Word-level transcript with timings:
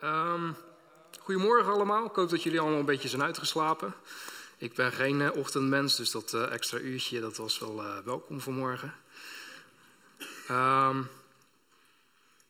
Ehm, 0.00 0.52
goedemorgen 1.20 1.72
allemaal. 1.72 2.06
Ik 2.06 2.14
hoop 2.14 2.30
dat 2.30 2.42
jullie 2.42 2.60
allemaal 2.60 2.78
een 2.78 2.84
beetje 2.84 3.08
zijn 3.08 3.22
uitgeslapen. 3.22 3.94
Ik 4.58 4.74
ben 4.74 4.92
geen 4.92 5.20
uh, 5.20 5.36
ochtendmens, 5.36 5.96
dus 5.96 6.10
dat 6.10 6.32
uh, 6.32 6.52
extra 6.52 6.78
uurtje 6.78 7.20
dat 7.20 7.36
was 7.36 7.58
wel 7.58 7.82
uh, 7.82 7.98
welkom 8.04 8.40
vanmorgen. 8.40 8.94
Um, 10.50 11.08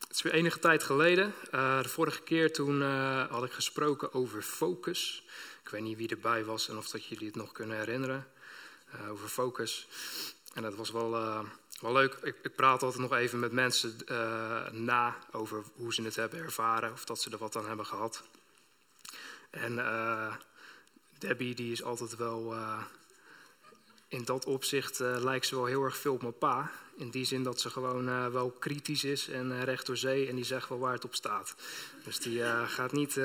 het 0.00 0.10
is 0.10 0.22
weer 0.22 0.32
enige 0.32 0.58
tijd 0.58 0.82
geleden. 0.82 1.34
de 1.50 1.88
vorige 1.88 2.22
keer 2.22 2.52
toen 2.52 2.82
had 3.30 3.44
ik 3.44 3.52
gesproken 3.52 4.14
over 4.14 4.42
focus. 4.42 5.24
Ik 5.62 5.68
weet 5.68 5.82
niet 5.82 5.96
wie 5.96 6.08
erbij 6.08 6.44
was 6.44 6.68
en 6.68 6.76
of 6.76 6.88
dat 6.88 7.06
jullie 7.06 7.26
het 7.26 7.36
nog 7.36 7.52
kunnen 7.52 7.76
herinneren. 7.76 8.28
over 9.08 9.28
focus. 9.28 9.88
En 10.54 10.62
dat 10.62 10.74
was 10.74 10.90
wel 10.90 11.44
wel 11.80 11.92
leuk, 11.92 12.14
ik, 12.22 12.36
ik, 12.42 12.54
praat 12.54 12.82
altijd 12.82 13.02
nog 13.02 13.12
even 13.12 13.38
met 13.38 13.52
mensen 13.52 13.96
uh, 14.06 14.70
na 14.70 15.16
over 15.32 15.64
hoe 15.74 15.94
ze 15.94 16.02
het 16.02 16.16
hebben 16.16 16.38
ervaren 16.38 16.92
of 16.92 17.04
dat 17.04 17.20
ze 17.20 17.30
er 17.30 17.38
wat 17.38 17.56
aan 17.56 17.66
hebben 17.66 17.86
gehad. 17.86 18.22
En 19.50 19.72
uh, 19.72 20.34
Debbie 21.18 21.54
die 21.54 21.72
is 21.72 21.82
altijd 21.82 22.16
wel, 22.16 22.54
uh, 22.54 22.82
in 24.08 24.24
dat 24.24 24.44
opzicht 24.44 24.98
lijkt 24.98 25.46
ze 25.46 25.54
wel 25.54 25.64
heel 25.64 25.84
erg 25.84 25.96
veel 25.96 26.14
op 26.14 26.22
mijn 26.22 26.38
pa. 26.38 26.70
In 26.96 27.10
die 27.10 27.24
zin 27.24 27.42
dat 27.42 27.60
ze 27.60 27.70
gewoon 27.70 28.32
wel 28.32 28.50
kritisch 28.50 29.04
is 29.04 29.28
en 29.28 29.64
recht 29.64 29.86
door 29.86 29.96
zee 29.96 30.28
en 30.28 30.34
die 30.34 30.44
zegt 30.44 30.68
wel 30.68 30.78
waar 30.78 30.92
het 30.92 31.04
op 31.04 31.14
staat. 31.14 31.54
Dus 32.04 32.18
die 32.18 32.42
gaat 32.66 32.92
niet, 32.92 33.20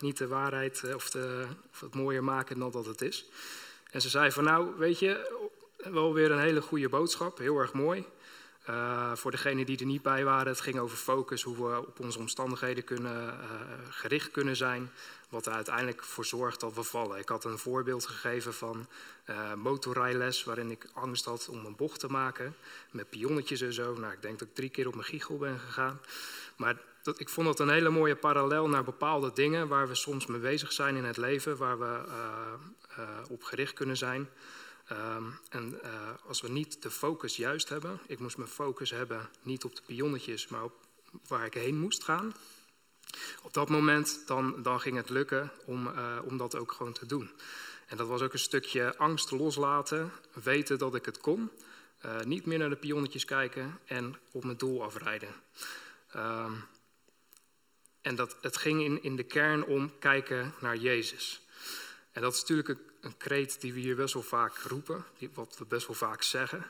niet 0.00 0.16
de 0.16 0.26
waarheid 0.26 0.94
of, 0.94 1.10
de, 1.10 1.46
of 1.72 1.80
het 1.80 1.94
mooier 1.94 2.24
maken 2.24 2.58
dan 2.58 2.70
dat 2.70 2.86
het 2.86 3.02
is. 3.02 3.24
En 3.90 4.00
ze 4.00 4.08
zei 4.08 4.32
van 4.32 4.44
nou, 4.44 4.76
weet 4.76 4.98
je, 4.98 5.40
wel 5.90 6.14
weer 6.14 6.30
een 6.30 6.40
hele 6.40 6.62
goede 6.62 6.88
boodschap, 6.88 7.38
heel 7.38 7.58
erg 7.58 7.72
mooi. 7.72 8.06
Uh, 8.68 9.12
voor 9.14 9.30
degenen 9.30 9.66
die 9.66 9.78
er 9.78 9.86
niet 9.86 10.02
bij 10.02 10.24
waren, 10.24 10.46
het 10.46 10.60
ging 10.60 10.78
over 10.78 10.96
focus, 10.96 11.42
hoe 11.42 11.56
we 11.56 11.86
op 11.86 12.00
onze 12.00 12.18
omstandigheden 12.18 12.84
kunnen, 12.84 13.26
uh, 13.26 13.38
gericht 13.90 14.30
kunnen 14.30 14.56
zijn. 14.56 14.90
Wat 15.28 15.46
er 15.46 15.52
uiteindelijk 15.52 16.04
voor 16.04 16.24
zorgt 16.24 16.60
dat 16.60 16.74
we 16.74 16.82
vallen. 16.82 17.18
Ik 17.18 17.28
had 17.28 17.44
een 17.44 17.58
voorbeeld 17.58 18.06
gegeven 18.06 18.54
van 18.54 18.86
uh, 19.30 19.54
motorrijles, 19.54 20.44
waarin 20.44 20.70
ik 20.70 20.86
angst 20.92 21.24
had 21.24 21.48
om 21.48 21.64
een 21.66 21.76
bocht 21.76 22.00
te 22.00 22.08
maken. 22.08 22.54
Met 22.90 23.10
pionnetjes 23.10 23.60
en 23.60 23.72
zo. 23.72 23.94
Nou, 23.94 24.12
ik 24.12 24.22
denk 24.22 24.38
dat 24.38 24.48
ik 24.48 24.54
drie 24.54 24.70
keer 24.70 24.86
op 24.86 24.94
mijn 24.94 25.06
giegel 25.06 25.36
ben 25.36 25.58
gegaan. 25.58 26.00
Maar 26.56 26.76
dat, 27.02 27.20
ik 27.20 27.28
vond 27.28 27.46
dat 27.46 27.60
een 27.60 27.70
hele 27.70 27.90
mooie 27.90 28.16
parallel 28.16 28.68
naar 28.68 28.84
bepaalde 28.84 29.32
dingen 29.34 29.68
waar 29.68 29.88
we 29.88 29.94
soms 29.94 30.26
mee 30.26 30.40
bezig 30.40 30.72
zijn 30.72 30.96
in 30.96 31.04
het 31.04 31.16
leven, 31.16 31.56
waar 31.56 31.78
we 31.78 32.00
op 33.28 33.42
gericht 33.42 33.72
kunnen 33.72 33.96
zijn. 33.96 34.28
Um, 34.90 35.38
en 35.48 35.80
uh, 35.84 36.10
als 36.26 36.40
we 36.40 36.48
niet 36.48 36.82
de 36.82 36.90
focus 36.90 37.36
juist 37.36 37.68
hebben, 37.68 38.00
ik 38.06 38.18
moest 38.18 38.36
mijn 38.36 38.48
focus 38.48 38.90
hebben 38.90 39.28
niet 39.42 39.64
op 39.64 39.76
de 39.76 39.82
pionnetjes, 39.86 40.48
maar 40.48 40.64
op 40.64 40.74
waar 41.26 41.46
ik 41.46 41.54
heen 41.54 41.78
moest 41.78 42.04
gaan. 42.04 42.34
Op 43.42 43.54
dat 43.54 43.68
moment 43.68 44.22
dan, 44.26 44.62
dan 44.62 44.80
ging 44.80 44.96
het 44.96 45.08
lukken 45.08 45.52
om, 45.64 45.86
uh, 45.86 46.18
om 46.24 46.36
dat 46.36 46.56
ook 46.56 46.72
gewoon 46.72 46.92
te 46.92 47.06
doen. 47.06 47.30
En 47.86 47.96
dat 47.96 48.08
was 48.08 48.22
ook 48.22 48.32
een 48.32 48.38
stukje 48.38 48.96
angst 48.96 49.30
loslaten, 49.30 50.12
weten 50.32 50.78
dat 50.78 50.94
ik 50.94 51.04
het 51.04 51.18
kon. 51.18 51.50
Uh, 52.04 52.20
niet 52.20 52.46
meer 52.46 52.58
naar 52.58 52.68
de 52.68 52.76
pionnetjes 52.76 53.24
kijken 53.24 53.78
en 53.84 54.18
op 54.30 54.44
mijn 54.44 54.56
doel 54.56 54.82
afrijden. 54.82 55.34
Um, 56.16 56.64
en 58.00 58.14
dat, 58.14 58.36
het 58.40 58.56
ging 58.56 58.82
in, 58.82 59.02
in 59.02 59.16
de 59.16 59.22
kern 59.22 59.64
om 59.64 59.98
kijken 59.98 60.54
naar 60.60 60.76
Jezus. 60.76 61.41
En 62.12 62.22
dat 62.22 62.32
is 62.34 62.40
natuurlijk 62.40 62.68
een 62.68 62.92
een 63.02 63.16
kreet 63.16 63.60
die 63.60 63.72
we 63.72 63.80
hier 63.80 63.96
best 63.96 64.14
wel 64.14 64.22
vaak 64.22 64.56
roepen, 64.56 65.04
die, 65.18 65.30
wat 65.34 65.56
we 65.58 65.64
best 65.64 65.86
wel 65.86 65.96
vaak 65.96 66.22
zeggen. 66.22 66.66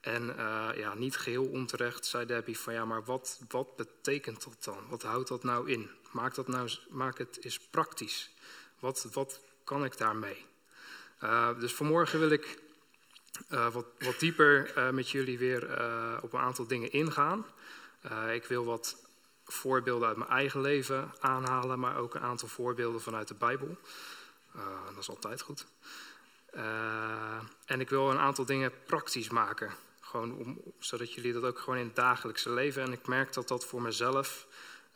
En 0.00 0.22
uh, 0.28 0.68
ja, 0.74 0.94
niet 0.94 1.16
geheel 1.16 1.44
onterecht 1.44 2.06
zei 2.06 2.26
Debbie 2.26 2.58
van 2.58 2.72
ja, 2.72 2.84
maar 2.84 3.04
wat, 3.04 3.40
wat 3.48 3.76
betekent 3.76 4.44
dat 4.44 4.64
dan? 4.64 4.88
Wat 4.88 5.02
houdt 5.02 5.28
dat 5.28 5.44
nou 5.44 5.70
in? 5.70 5.90
Maak, 6.10 6.34
dat 6.34 6.48
nou, 6.48 6.70
maak 6.90 7.18
het 7.18 7.38
eens 7.44 7.58
praktisch. 7.58 8.30
Wat, 8.78 9.08
wat 9.12 9.40
kan 9.64 9.84
ik 9.84 9.98
daarmee? 9.98 10.46
Uh, 11.22 11.58
dus 11.60 11.74
vanmorgen 11.74 12.18
wil 12.18 12.30
ik 12.30 12.58
uh, 13.50 13.72
wat, 13.72 13.86
wat 13.98 14.18
dieper 14.18 14.72
met 14.94 15.10
jullie 15.10 15.38
weer 15.38 15.62
op 16.22 16.32
een 16.32 16.40
aantal 16.40 16.66
dingen 16.66 16.92
ingaan. 16.92 17.46
ik 18.32 18.44
wil 18.44 18.64
wat 18.64 18.96
voorbeelden 19.44 20.08
uit 20.08 20.16
mijn 20.16 20.30
eigen 20.30 20.60
leven 20.60 21.12
aanhalen, 21.20 21.78
maar 21.78 21.96
ook 21.96 22.14
een 22.14 22.20
aantal 22.20 22.48
voorbeelden 22.48 23.00
vanuit 23.00 23.28
de 23.28 23.34
Bijbel. 23.34 23.78
Uh, 24.56 24.86
dat 24.86 24.98
is 24.98 25.08
altijd 25.08 25.40
goed. 25.40 25.66
Uh, 26.54 27.38
en 27.64 27.80
ik 27.80 27.88
wil 27.88 28.10
een 28.10 28.18
aantal 28.18 28.44
dingen 28.44 28.72
praktisch 28.86 29.28
maken. 29.28 29.72
Gewoon 30.00 30.36
om, 30.36 30.60
zodat 30.78 31.12
jullie 31.12 31.32
dat 31.32 31.42
ook 31.42 31.58
gewoon 31.58 31.78
in 31.78 31.86
het 31.86 31.96
dagelijkse 31.96 32.50
leven. 32.50 32.82
En 32.82 32.92
ik 32.92 33.06
merk 33.06 33.32
dat 33.32 33.48
dat 33.48 33.64
voor 33.64 33.82
mezelf 33.82 34.46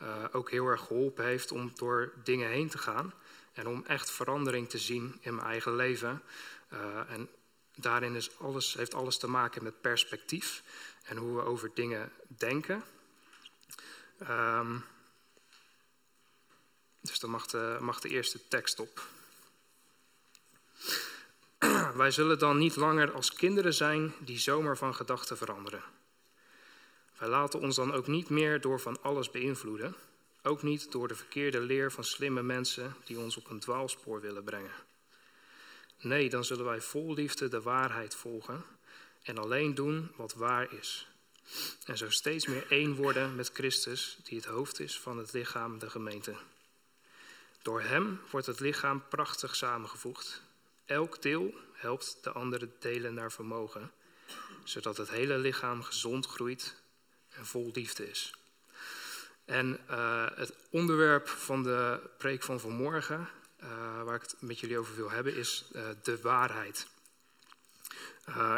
uh, 0.02 0.24
ook 0.32 0.50
heel 0.50 0.66
erg 0.66 0.80
geholpen 0.80 1.24
heeft 1.24 1.52
om 1.52 1.72
door 1.74 2.12
dingen 2.24 2.48
heen 2.48 2.68
te 2.68 2.78
gaan. 2.78 3.12
En 3.52 3.68
om 3.68 3.84
echt 3.86 4.10
verandering 4.10 4.68
te 4.68 4.78
zien 4.78 5.18
in 5.20 5.34
mijn 5.34 5.46
eigen 5.46 5.76
leven. 5.76 6.22
en 7.08 7.28
daarin 7.74 8.14
is 8.14 8.38
alles, 8.38 8.74
heeft 8.74 8.94
alles 8.94 9.18
te 9.18 9.28
maken 9.28 9.62
met 9.62 9.80
perspectief. 9.80 10.62
En 11.02 11.16
hoe 11.16 11.36
we 11.36 11.42
over 11.42 11.70
dingen 11.74 12.12
denken. 12.26 12.84
Um, 14.30 14.84
dus 17.00 17.18
dan 17.18 17.30
mag 17.80 18.00
de 18.00 18.08
eerste 18.08 18.48
tekst 18.48 18.80
op. 18.80 19.06
Wij 21.96 22.10
zullen 22.10 22.38
dan 22.38 22.58
niet 22.58 22.76
langer 22.76 23.12
als 23.12 23.32
kinderen 23.32 23.74
zijn 23.74 24.14
die 24.18 24.38
zomaar 24.38 24.76
van 24.76 24.94
gedachten 24.94 25.36
veranderen. 25.36 25.82
Wij 27.18 27.28
laten 27.28 27.60
ons 27.60 27.76
dan 27.76 27.92
ook 27.92 28.06
niet 28.06 28.28
meer 28.28 28.60
door 28.60 28.80
van 28.80 29.02
alles 29.02 29.30
beïnvloeden, 29.30 29.94
ook 30.42 30.62
niet 30.62 30.92
door 30.92 31.08
de 31.08 31.14
verkeerde 31.14 31.60
leer 31.60 31.92
van 31.92 32.04
slimme 32.04 32.42
mensen 32.42 32.96
die 33.04 33.18
ons 33.18 33.36
op 33.36 33.50
een 33.50 33.60
dwaalspoor 33.60 34.20
willen 34.20 34.44
brengen. 34.44 34.74
Nee, 36.00 36.30
dan 36.30 36.44
zullen 36.44 36.64
wij 36.64 36.80
vol 36.80 37.14
liefde 37.14 37.48
de 37.48 37.62
waarheid 37.62 38.14
volgen 38.14 38.64
en 39.22 39.38
alleen 39.38 39.74
doen 39.74 40.10
wat 40.16 40.34
waar 40.34 40.72
is. 40.72 41.08
En 41.84 41.96
zo 41.96 42.10
steeds 42.10 42.46
meer 42.46 42.66
één 42.68 42.94
worden 42.94 43.34
met 43.34 43.50
Christus, 43.52 44.18
die 44.22 44.36
het 44.36 44.46
hoofd 44.46 44.80
is 44.80 45.00
van 45.00 45.18
het 45.18 45.32
lichaam, 45.32 45.78
de 45.78 45.90
gemeente. 45.90 46.34
Door 47.62 47.80
Hem 47.80 48.20
wordt 48.30 48.46
het 48.46 48.60
lichaam 48.60 49.02
prachtig 49.08 49.56
samengevoegd 49.56 50.44
Elk 50.86 51.22
deel 51.22 51.54
helpt 51.72 52.18
de 52.22 52.30
andere 52.30 52.68
delen 52.78 53.14
naar 53.14 53.32
vermogen, 53.32 53.92
zodat 54.64 54.96
het 54.96 55.10
hele 55.10 55.38
lichaam 55.38 55.82
gezond 55.82 56.26
groeit 56.26 56.74
en 57.28 57.46
vol 57.46 57.70
liefde 57.72 58.10
is. 58.10 58.34
En 59.44 59.80
uh, 59.90 60.26
het 60.34 60.54
onderwerp 60.70 61.28
van 61.28 61.62
de 61.62 62.00
preek 62.18 62.42
van 62.42 62.60
vanmorgen, 62.60 63.28
uh, 63.62 64.02
waar 64.02 64.14
ik 64.14 64.22
het 64.22 64.36
met 64.40 64.60
jullie 64.60 64.78
over 64.78 64.96
wil 64.96 65.10
hebben, 65.10 65.36
is 65.36 65.64
uh, 65.72 65.82
de 66.02 66.20
waarheid. 66.20 66.86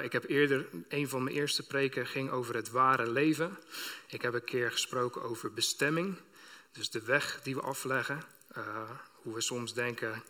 ik 0.02 0.12
heb 0.12 0.28
eerder, 0.28 0.68
een 0.88 1.08
van 1.08 1.22
mijn 1.22 1.36
eerste 1.36 1.66
preken 1.66 2.06
ging 2.06 2.30
over 2.30 2.54
het 2.54 2.70
ware 2.70 3.10
leven. 3.10 3.58
Ik 4.06 4.22
heb 4.22 4.34
een 4.34 4.44
keer 4.44 4.72
gesproken 4.72 5.22
over 5.22 5.52
bestemming, 5.52 6.16
dus 6.72 6.90
de 6.90 7.02
weg 7.02 7.42
die 7.42 7.54
we 7.54 7.60
afleggen. 7.60 8.22
We 9.34 9.40
soms 9.40 9.74
denken, 9.74 10.22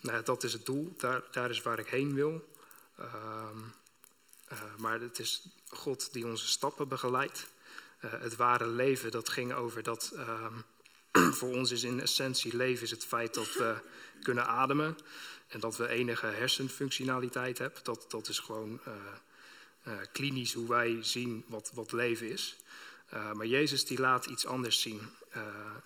nou, 0.00 0.22
dat 0.22 0.42
is 0.42 0.52
het 0.52 0.66
doel, 0.66 0.94
daar, 0.96 1.22
daar 1.30 1.50
is 1.50 1.62
waar 1.62 1.78
ik 1.78 1.88
heen 1.88 2.14
wil. 2.14 2.48
Uh, 3.00 3.50
uh, 4.52 4.58
maar 4.76 5.00
het 5.00 5.18
is 5.18 5.48
God 5.68 6.12
die 6.12 6.26
onze 6.26 6.46
stappen 6.46 6.88
begeleidt. 6.88 7.48
Uh, 8.04 8.10
het 8.20 8.36
ware 8.36 8.66
leven, 8.66 9.10
dat 9.10 9.28
ging 9.28 9.52
over 9.52 9.82
dat 9.82 10.12
ehm, 10.16 10.54
voor 11.38 11.52
ons 11.54 11.70
is 11.70 11.82
in 11.82 12.00
essentie 12.00 12.56
leven 12.56 12.82
is 12.82 12.90
het 12.90 13.04
feit 13.04 13.34
dat 13.34 13.52
we 13.52 13.76
kunnen 14.22 14.46
ademen 14.46 14.98
en 15.48 15.60
dat 15.60 15.76
we 15.76 15.88
enige 15.88 16.26
hersenfunctionaliteit 16.26 17.58
hebben. 17.58 17.80
Dat, 17.82 18.04
dat 18.08 18.28
is 18.28 18.38
gewoon 18.38 18.80
uh, 18.86 19.94
klinisch 20.12 20.52
hoe 20.52 20.68
wij 20.68 20.98
zien 21.00 21.44
wat, 21.46 21.70
wat 21.74 21.92
leven 21.92 22.30
is. 22.30 22.56
maar 23.34 23.46
Jezus 23.46 23.84
die 23.84 24.00
laat 24.00 24.26
iets 24.26 24.46
anders 24.46 24.80
zien. 24.80 25.00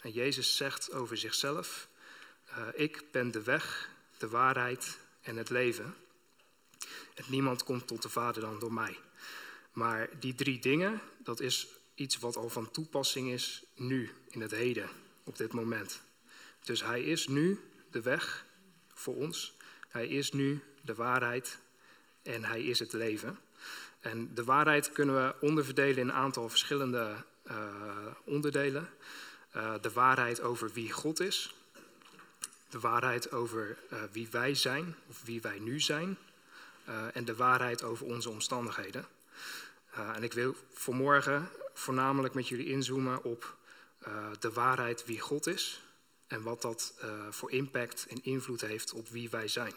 en 0.00 0.11
Jezus 0.11 0.56
zegt 0.56 0.93
over 0.93 1.17
zichzelf, 1.17 1.88
uh, 2.58 2.66
ik 2.75 3.04
ben 3.10 3.31
de 3.31 3.43
weg, 3.43 3.90
de 4.19 4.28
waarheid 4.28 4.99
en 5.22 5.37
het 5.37 5.50
leven. 5.50 5.94
En 7.14 7.25
niemand 7.26 7.64
komt 7.64 7.87
tot 7.87 8.02
de 8.02 8.08
Vader 8.08 8.43
dan 8.43 8.58
door 8.58 8.72
mij. 8.72 8.99
Maar 9.72 10.08
die 10.20 10.34
drie 10.34 10.58
dingen, 10.58 11.00
dat 11.19 11.40
is 11.40 11.66
iets 11.94 12.19
wat 12.19 12.37
al 12.37 12.49
van 12.49 12.70
toepassing 12.70 13.31
is 13.31 13.64
nu, 13.75 14.10
in 14.28 14.40
het 14.40 14.50
heden, 14.50 14.88
op 15.25 15.37
dit 15.37 15.52
moment. 15.52 16.02
Dus 16.64 16.82
hij 16.82 17.02
is 17.02 17.28
nu 17.28 17.60
de 17.90 18.02
weg 18.02 18.46
voor 18.94 19.14
ons. 19.14 19.56
Hij 19.88 20.08
is 20.08 20.32
nu 20.32 20.60
de 20.81 20.94
waarheid 20.94 21.58
en 22.22 22.44
hij 22.44 22.62
is 22.62 22.78
het 22.78 22.93
leven. 22.93 23.38
En 24.00 24.34
de 24.34 24.44
waarheid 24.44 24.93
kunnen 24.93 25.14
we 25.14 25.34
onderverdelen 25.40 25.98
in 25.98 26.08
een 26.08 26.14
aantal 26.14 26.48
verschillende 26.48 27.25
uh, 27.50 28.06
onderdelen. 28.25 28.88
Uh, 29.56 29.75
de 29.81 29.93
waarheid 29.93 30.40
over 30.40 30.70
wie 30.72 30.93
God 30.93 31.20
is 31.20 31.55
de 32.72 32.80
waarheid 32.80 33.32
over 33.32 33.78
uh, 33.92 34.02
wie 34.12 34.28
wij 34.30 34.54
zijn, 34.54 34.96
of 35.08 35.22
wie 35.24 35.40
wij 35.40 35.58
nu 35.58 35.80
zijn, 35.80 36.19
uh, 36.88 37.16
en 37.16 37.24
de 37.24 37.36
waarheid 37.36 37.82
over 37.82 38.06
onze 38.06 38.30
omstandigheden. 38.30 39.06
Uh, 39.98 40.16
en 40.16 40.22
ik 40.22 40.32
wil 40.32 40.56
vanmorgen 40.72 41.48
voornamelijk 41.74 42.34
met 42.34 42.48
jullie 42.48 42.66
inzoomen 42.66 43.24
op 43.24 43.56
de 44.38 44.52
waarheid 44.52 45.04
wie 45.04 45.20
God 45.20 45.46
is 45.46 45.82
en 46.26 46.42
wat 46.42 46.62
dat 46.62 46.94
voor 47.30 47.50
impact 47.50 48.06
en 48.08 48.24
invloed 48.24 48.60
heeft 48.60 48.92
op 48.92 49.08
wie 49.08 49.30
wij 49.30 49.48
zijn. 49.48 49.74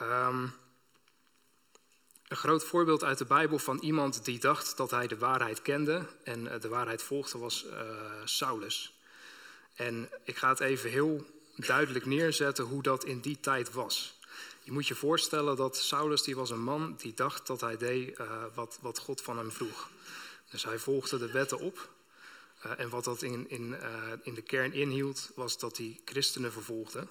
um, 0.00 0.52
een 2.28 2.36
groot 2.36 2.64
voorbeeld 2.64 3.04
uit 3.04 3.18
de 3.18 3.24
Bijbel 3.24 3.58
van 3.58 3.78
iemand 3.78 4.24
die 4.24 4.38
dacht 4.38 4.76
dat 4.76 4.90
hij 4.90 5.06
de 5.06 5.18
waarheid 5.18 5.62
kende 5.62 6.06
en 6.24 6.60
de 6.60 6.68
waarheid 6.68 7.02
volgde 7.02 7.38
was 7.38 7.66
Saulus. 8.24 8.93
En 9.74 10.10
ik 10.24 10.36
ga 10.36 10.48
het 10.48 10.60
even 10.60 10.90
heel 10.90 11.26
duidelijk 11.56 12.06
neerzetten 12.06 12.64
hoe 12.64 12.82
dat 12.82 13.04
in 13.04 13.20
die 13.20 13.40
tijd 13.40 13.72
was. 13.72 14.18
Je 14.62 14.72
moet 14.72 14.86
je 14.86 14.94
voorstellen 14.94 15.56
dat 15.56 15.76
Saulus 15.76 16.22
die 16.22 16.36
was 16.36 16.50
een 16.50 16.62
man 16.62 16.94
die 16.96 17.14
dacht 17.14 17.46
dat 17.46 17.60
hij 17.60 17.76
deed 17.76 18.18
uh, 18.18 18.44
wat, 18.54 18.78
wat 18.80 18.98
God 18.98 19.22
van 19.22 19.38
hem 19.38 19.52
vroeg. 19.52 19.88
Dus 20.50 20.64
hij 20.64 20.78
volgde 20.78 21.18
de 21.18 21.30
wetten 21.30 21.58
op. 21.58 21.88
Uh, 22.66 22.72
en 22.76 22.88
wat 22.88 23.04
dat 23.04 23.22
in, 23.22 23.50
in, 23.50 23.68
uh, 23.70 24.12
in 24.22 24.34
de 24.34 24.42
kern 24.42 24.72
inhield, 24.72 25.30
was 25.34 25.58
dat 25.58 25.76
hij 25.76 26.00
christenen 26.04 26.52
vervolgde. 26.52 27.06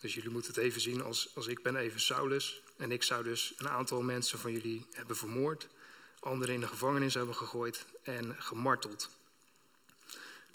Dus 0.00 0.14
jullie 0.14 0.30
moeten 0.30 0.54
het 0.54 0.62
even 0.62 0.80
zien 0.80 1.02
als, 1.02 1.28
als 1.34 1.46
ik 1.46 1.62
ben 1.62 1.76
even 1.76 2.00
Saulus. 2.00 2.62
En 2.76 2.92
ik 2.92 3.02
zou 3.02 3.24
dus 3.24 3.54
een 3.56 3.68
aantal 3.68 4.02
mensen 4.02 4.38
van 4.38 4.52
jullie 4.52 4.86
hebben 4.92 5.16
vermoord. 5.16 5.68
Anderen 6.20 6.54
in 6.54 6.60
de 6.60 6.66
gevangenis 6.66 7.14
hebben 7.14 7.34
gegooid 7.34 7.84
en 8.02 8.36
gemarteld. 8.38 9.10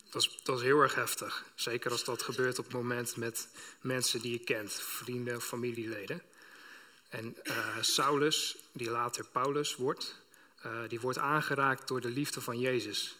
Dat 0.09 0.57
is, 0.57 0.61
heel 0.61 0.81
erg 0.81 0.95
heftig. 0.95 1.45
Zeker 1.55 1.91
als 1.91 2.03
dat 2.03 2.21
gebeurt 2.21 2.59
op 2.59 2.65
het 2.65 2.73
moment 2.73 3.15
met 3.15 3.47
mensen 3.81 4.21
die 4.21 4.31
je 4.31 4.39
kent. 4.39 4.73
Vrienden 4.73 5.41
familieleden. 5.41 6.21
En 7.09 7.35
uh, 7.43 7.53
Saulus, 7.81 8.57
die 8.71 8.89
later 8.89 9.25
Paulus 9.25 9.75
wordt, 9.75 10.15
uh, 10.65 10.71
die 10.87 10.99
wordt 10.99 11.17
aangeraakt 11.17 11.87
door 11.87 12.01
de 12.01 12.09
liefde 12.09 12.41
van 12.41 12.59
Jezus. 12.59 13.17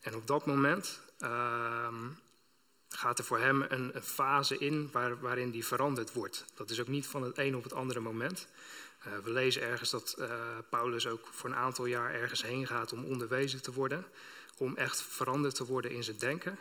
En 0.00 0.14
op 0.14 0.26
dat 0.26 0.46
moment 0.46 1.00
uh, 1.18 1.88
gaat 2.88 3.18
er 3.18 3.24
voor 3.24 3.38
hem 3.38 3.62
een, 3.68 3.92
fase 4.02 4.58
in 4.58 4.88
waar, 4.92 5.20
waarin 5.20 5.50
die 5.50 5.66
veranderd 5.66 6.12
wordt. 6.12 6.44
Dat 6.54 6.70
is 6.70 6.80
ook 6.80 6.88
niet 6.88 7.06
van 7.06 7.22
het 7.22 7.38
een 7.38 7.56
op 7.56 7.62
het 7.62 7.72
andere 7.72 8.00
moment. 8.00 8.46
Uh, 9.06 9.12
we 9.24 9.30
lezen 9.30 9.62
ergens 9.62 9.90
dat 9.90 10.16
Paulus 10.70 11.06
ook 11.06 11.28
voor 11.30 11.50
een 11.50 11.56
aantal 11.56 11.86
jaar 11.86 12.14
ergens 12.14 12.42
heen 12.42 12.66
gaat 12.66 12.92
om 12.92 13.04
onderwezen 13.04 13.62
te 13.62 13.72
worden. 13.72 14.06
Om 14.58 14.76
echt 14.76 15.02
veranderd 15.02 15.54
te 15.54 15.64
worden 15.64 15.90
in 15.90 16.04
zijn 16.04 16.18
denken. 16.18 16.58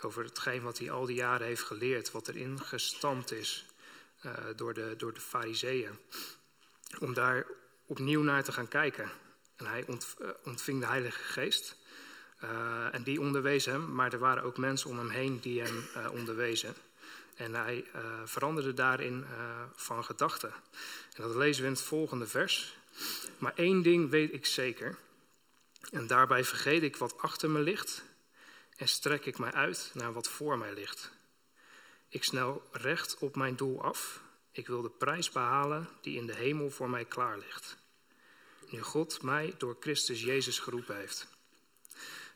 Over 0.00 0.24
hetgeen 0.24 0.62
wat 0.62 0.78
hij 0.78 0.90
al 0.90 1.06
die 1.06 1.16
jaren 1.16 1.46
heeft 1.46 1.62
geleerd, 1.62 2.10
wat 2.10 2.28
erin 2.28 2.60
gestampt 2.60 3.32
is 3.32 3.66
uh, 4.26 4.32
door 4.56 4.74
de, 4.74 4.94
door 4.96 5.14
de 5.14 5.20
fariseeën. 5.20 5.98
Om 6.98 7.14
daar 7.14 7.46
opnieuw 7.86 8.22
naar 8.22 8.44
te 8.44 8.52
gaan 8.52 8.68
kijken. 8.68 9.10
En 9.56 9.66
hij 9.66 9.84
uh, 9.88 10.28
ontving 10.44 10.80
de 10.80 10.86
Heilige 10.86 11.22
Geest. 11.22 11.76
Uh, 12.44 12.94
en 12.94 13.02
die 13.02 13.20
onderwees 13.20 13.64
hem, 13.64 13.94
maar 13.94 14.12
er 14.12 14.18
waren 14.18 14.42
ook 14.42 14.56
mensen 14.56 14.90
om 14.90 14.98
hem 14.98 15.08
heen 15.08 15.40
die 15.40 15.60
hem 15.60 15.84
onderwezen. 16.12 16.74
En 17.34 17.54
hij 17.54 17.84
veranderde 18.24 18.74
daarin 18.74 19.24
van 19.74 20.04
gedachten. 20.04 20.52
En 21.14 21.22
dat 21.22 21.34
lezen 21.34 21.62
we 21.62 21.68
in 21.68 21.74
het 21.74 21.82
volgende 21.82 22.26
vers. 22.26 22.76
Maar 23.38 23.52
één 23.54 23.82
ding 23.82 24.10
weet 24.10 24.32
ik 24.32 24.46
zeker. 24.46 24.98
En 25.90 26.06
daarbij 26.06 26.44
vergeet 26.44 26.82
ik 26.82 26.96
wat 26.96 27.18
achter 27.18 27.50
me 27.50 27.60
ligt. 27.60 28.02
En 28.76 28.88
strek 28.88 29.26
ik 29.26 29.38
mij 29.38 29.52
uit 29.52 29.90
naar 29.94 30.12
wat 30.12 30.28
voor 30.28 30.58
mij 30.58 30.74
ligt. 30.74 31.10
Ik 32.08 32.24
snel 32.24 32.68
recht 32.72 33.18
op 33.18 33.36
mijn 33.36 33.56
doel 33.56 33.82
af. 33.82 34.20
Ik 34.52 34.66
wil 34.66 34.82
de 34.82 34.90
prijs 34.90 35.30
behalen 35.30 35.88
die 36.00 36.16
in 36.16 36.26
de 36.26 36.34
hemel 36.34 36.70
voor 36.70 36.90
mij 36.90 37.04
klaar 37.04 37.38
ligt. 37.38 37.76
Nu 38.68 38.82
God 38.82 39.22
mij 39.22 39.54
door 39.58 39.76
Christus 39.80 40.22
Jezus 40.22 40.58
geroepen 40.58 40.96
heeft. 40.96 41.26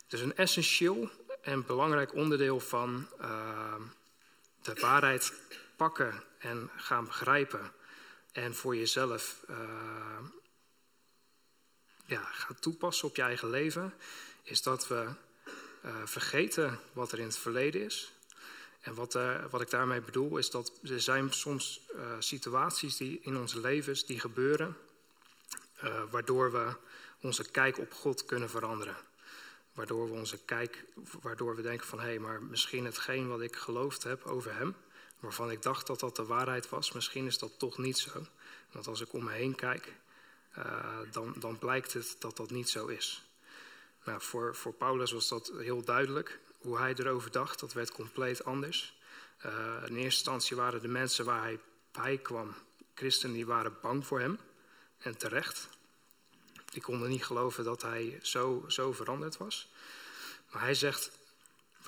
Dus 0.06 0.20
een 0.20 0.36
essentieel 0.36 1.10
en 1.42 1.66
belangrijk 1.66 2.14
onderdeel 2.14 2.60
van 2.60 3.08
uh, 3.20 3.74
de 4.62 4.74
waarheid 4.80 5.32
pakken 5.76 6.22
en 6.38 6.70
gaan 6.76 7.04
begrijpen. 7.04 7.72
En 8.32 8.54
voor 8.54 8.76
jezelf 8.76 9.44
uh, 9.50 9.56
ja, 12.04 12.22
gaan 12.22 12.58
toepassen 12.58 13.08
op 13.08 13.16
je 13.16 13.22
eigen 13.22 13.50
leven. 13.50 13.94
Is 14.42 14.62
dat 14.62 14.88
we 14.88 15.08
uh, 15.84 15.92
vergeten 16.04 16.78
wat 16.92 17.12
er 17.12 17.18
in 17.18 17.24
het 17.24 17.38
verleden 17.38 17.84
is. 17.84 18.12
En 18.80 18.94
wat, 18.94 19.14
uh, 19.14 19.44
wat 19.50 19.60
ik 19.60 19.70
daarmee 19.70 20.00
bedoel 20.00 20.36
is 20.36 20.50
dat 20.50 20.72
er 20.82 21.00
zijn 21.00 21.32
soms 21.32 21.80
uh, 21.94 22.00
situaties 22.18 22.96
die 22.96 23.20
in 23.22 23.36
onze 23.36 23.60
levens 23.60 24.06
die 24.06 24.20
gebeuren, 24.20 24.76
waardoor 26.10 26.52
we 26.52 26.76
onze 27.20 27.50
kijk 27.50 27.78
op 27.78 27.92
God 27.92 28.24
kunnen 28.24 28.50
veranderen. 28.50 28.96
Waardoor 29.72 30.10
we 30.10 30.14
onze 30.14 30.38
kijk, 30.44 30.84
waardoor 31.20 31.56
we 31.56 31.62
denken 31.62 31.86
van 31.86 32.00
hé, 32.00 32.04
hey, 32.04 32.18
maar 32.18 32.42
misschien 32.42 32.84
hetgeen 32.84 33.28
wat 33.28 33.40
ik 33.40 33.56
geloofd 33.56 34.02
heb 34.02 34.24
over 34.24 34.54
Hem, 34.54 34.74
waarvan 35.20 35.50
ik 35.50 35.62
dacht 35.62 35.86
dat 35.86 36.00
dat 36.00 36.16
de 36.16 36.24
waarheid 36.24 36.68
was, 36.68 36.92
misschien 36.92 37.26
is 37.26 37.38
dat 37.38 37.58
toch 37.58 37.78
niet 37.78 37.98
zo. 37.98 38.26
Want 38.72 38.86
als 38.86 39.00
ik 39.00 39.12
om 39.12 39.24
me 39.24 39.32
heen 39.32 39.54
kijk, 39.54 39.92
dan, 41.10 41.34
dan 41.38 41.58
blijkt 41.58 41.92
het 41.92 42.16
dat 42.18 42.36
dat 42.36 42.50
niet 42.50 42.68
zo 42.68 42.86
is. 42.86 43.22
Nou, 44.04 44.20
voor, 44.20 44.56
voor 44.56 44.72
Paulus 44.72 45.12
was 45.12 45.28
dat 45.28 45.52
heel 45.56 45.84
duidelijk 45.84 46.40
hoe 46.58 46.78
hij 46.78 46.94
erover 46.94 47.30
dacht, 47.30 47.60
dat 47.60 47.72
werd 47.72 47.92
compleet 47.92 48.44
anders. 48.44 48.94
Uh, 49.46 49.52
in 49.76 49.80
eerste 49.80 50.00
instantie 50.00 50.56
waren 50.56 50.82
de 50.82 50.88
mensen 50.88 51.24
waar 51.24 51.42
hij 51.42 51.58
bij 51.92 52.18
kwam, 52.18 52.54
christenen, 52.94 53.34
die 53.34 53.46
waren 53.46 53.76
bang 53.80 54.06
voor 54.06 54.20
hem. 54.20 54.38
En 54.98 55.16
terecht. 55.16 55.68
Die 56.64 56.82
konden 56.82 57.08
niet 57.08 57.24
geloven 57.24 57.64
dat 57.64 57.82
hij 57.82 58.18
zo, 58.22 58.64
zo 58.68 58.92
veranderd 58.92 59.36
was. 59.36 59.68
Maar 60.50 60.62
hij 60.62 60.74
zegt, 60.74 61.10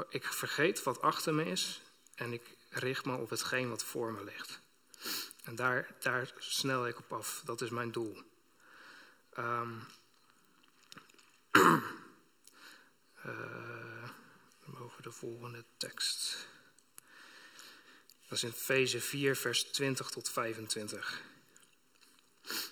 ik 0.08 0.24
vergeet 0.24 0.82
wat 0.82 1.00
achter 1.00 1.34
me 1.34 1.44
is 1.44 1.80
en 2.14 2.32
ik 2.32 2.56
richt 2.68 3.04
me 3.04 3.16
op 3.16 3.30
hetgeen 3.30 3.68
wat 3.68 3.84
voor 3.84 4.12
me 4.12 4.24
ligt. 4.24 4.60
En 5.42 5.54
daar, 5.54 5.94
daar 6.00 6.32
snel 6.38 6.86
ik 6.86 6.98
op 6.98 7.12
af. 7.12 7.42
Dat 7.44 7.60
is 7.60 7.70
mijn 7.70 7.92
doel. 7.92 8.22
Um, 9.44 9.86
over 14.80 15.02
de 15.02 15.12
volgende 15.12 15.64
tekst. 15.76 16.46
Dat 18.28 18.38
is 18.38 18.42
in 18.42 18.48
Efeze 18.48 19.00
4, 19.00 19.36
vers 19.36 19.62
20 19.62 20.10
tot 20.10 20.30
25. 20.30 21.22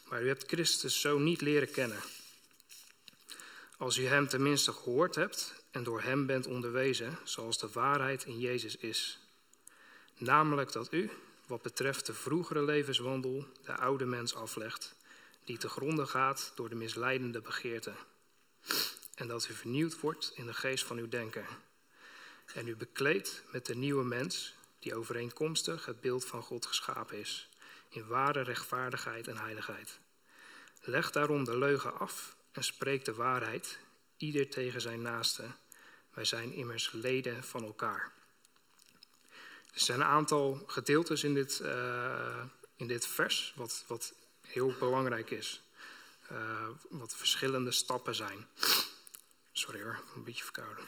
Maar 0.08 0.22
u 0.22 0.26
hebt 0.26 0.46
Christus 0.46 1.00
zo 1.00 1.18
niet 1.18 1.40
leren 1.40 1.70
kennen. 1.70 2.00
Als 3.76 3.96
u 3.96 4.06
hem 4.06 4.28
tenminste 4.28 4.72
gehoord 4.72 5.14
hebt 5.14 5.64
en 5.70 5.82
door 5.82 6.02
hem 6.02 6.26
bent 6.26 6.46
onderwezen, 6.46 7.18
zoals 7.24 7.58
de 7.58 7.68
waarheid 7.68 8.24
in 8.24 8.38
Jezus 8.38 8.76
is. 8.76 9.18
Namelijk 10.16 10.72
dat 10.72 10.92
u, 10.92 11.10
wat 11.46 11.62
betreft 11.62 12.06
de 12.06 12.14
vroegere 12.14 12.62
levenswandel, 12.62 13.46
de 13.64 13.76
oude 13.76 14.04
mens 14.04 14.34
aflegt, 14.34 14.94
die 15.44 15.58
te 15.58 15.68
gronden 15.68 16.08
gaat 16.08 16.52
door 16.54 16.68
de 16.68 16.74
misleidende 16.74 17.40
begeerte. 17.40 17.92
En 19.14 19.28
dat 19.28 19.48
u 19.48 19.54
vernieuwd 19.54 20.00
wordt 20.00 20.32
in 20.34 20.46
de 20.46 20.54
geest 20.54 20.84
van 20.84 20.98
uw 20.98 21.08
denken 21.08 21.46
en 22.54 22.68
u 22.68 22.76
bekleedt 22.76 23.42
met 23.50 23.66
de 23.66 23.74
nieuwe 23.74 24.04
mens, 24.04 24.54
die 24.78 24.94
overeenkomstig 24.94 25.86
het 25.86 26.00
beeld 26.00 26.24
van 26.24 26.42
God 26.42 26.66
geschapen 26.66 27.18
is, 27.18 27.48
in 27.88 28.06
ware 28.06 28.42
rechtvaardigheid 28.42 29.28
en 29.28 29.36
heiligheid. 29.36 29.98
Leg 30.80 31.10
daarom 31.10 31.44
de 31.44 31.58
leugen 31.58 31.98
af 31.98 32.36
en 32.52 32.64
spreek 32.64 33.04
de 33.04 33.14
waarheid, 33.14 33.78
ieder 34.16 34.48
tegen 34.48 34.80
zijn 34.80 35.02
naaste. 35.02 35.44
Wij 36.10 36.24
zijn 36.24 36.52
immers 36.52 36.92
leden 36.92 37.44
van 37.44 37.64
elkaar. 37.64 38.12
Er 39.72 39.80
zijn 39.80 40.00
een 40.00 40.06
aantal 40.06 40.62
gedeeltes 40.66 41.24
in 41.24 41.34
dit, 41.34 41.60
uh, 41.62 42.44
in 42.76 42.86
dit 42.86 43.06
vers, 43.06 43.52
wat, 43.56 43.84
wat 43.86 44.14
heel 44.46 44.74
belangrijk 44.78 45.30
is. 45.30 45.62
Uh, 46.32 46.68
wat 46.88 47.14
verschillende 47.14 47.72
stappen 47.72 48.14
zijn. 48.14 48.46
Sorry 49.52 49.82
hoor, 49.82 50.02
een 50.14 50.24
beetje 50.24 50.44
verkouden. 50.44 50.84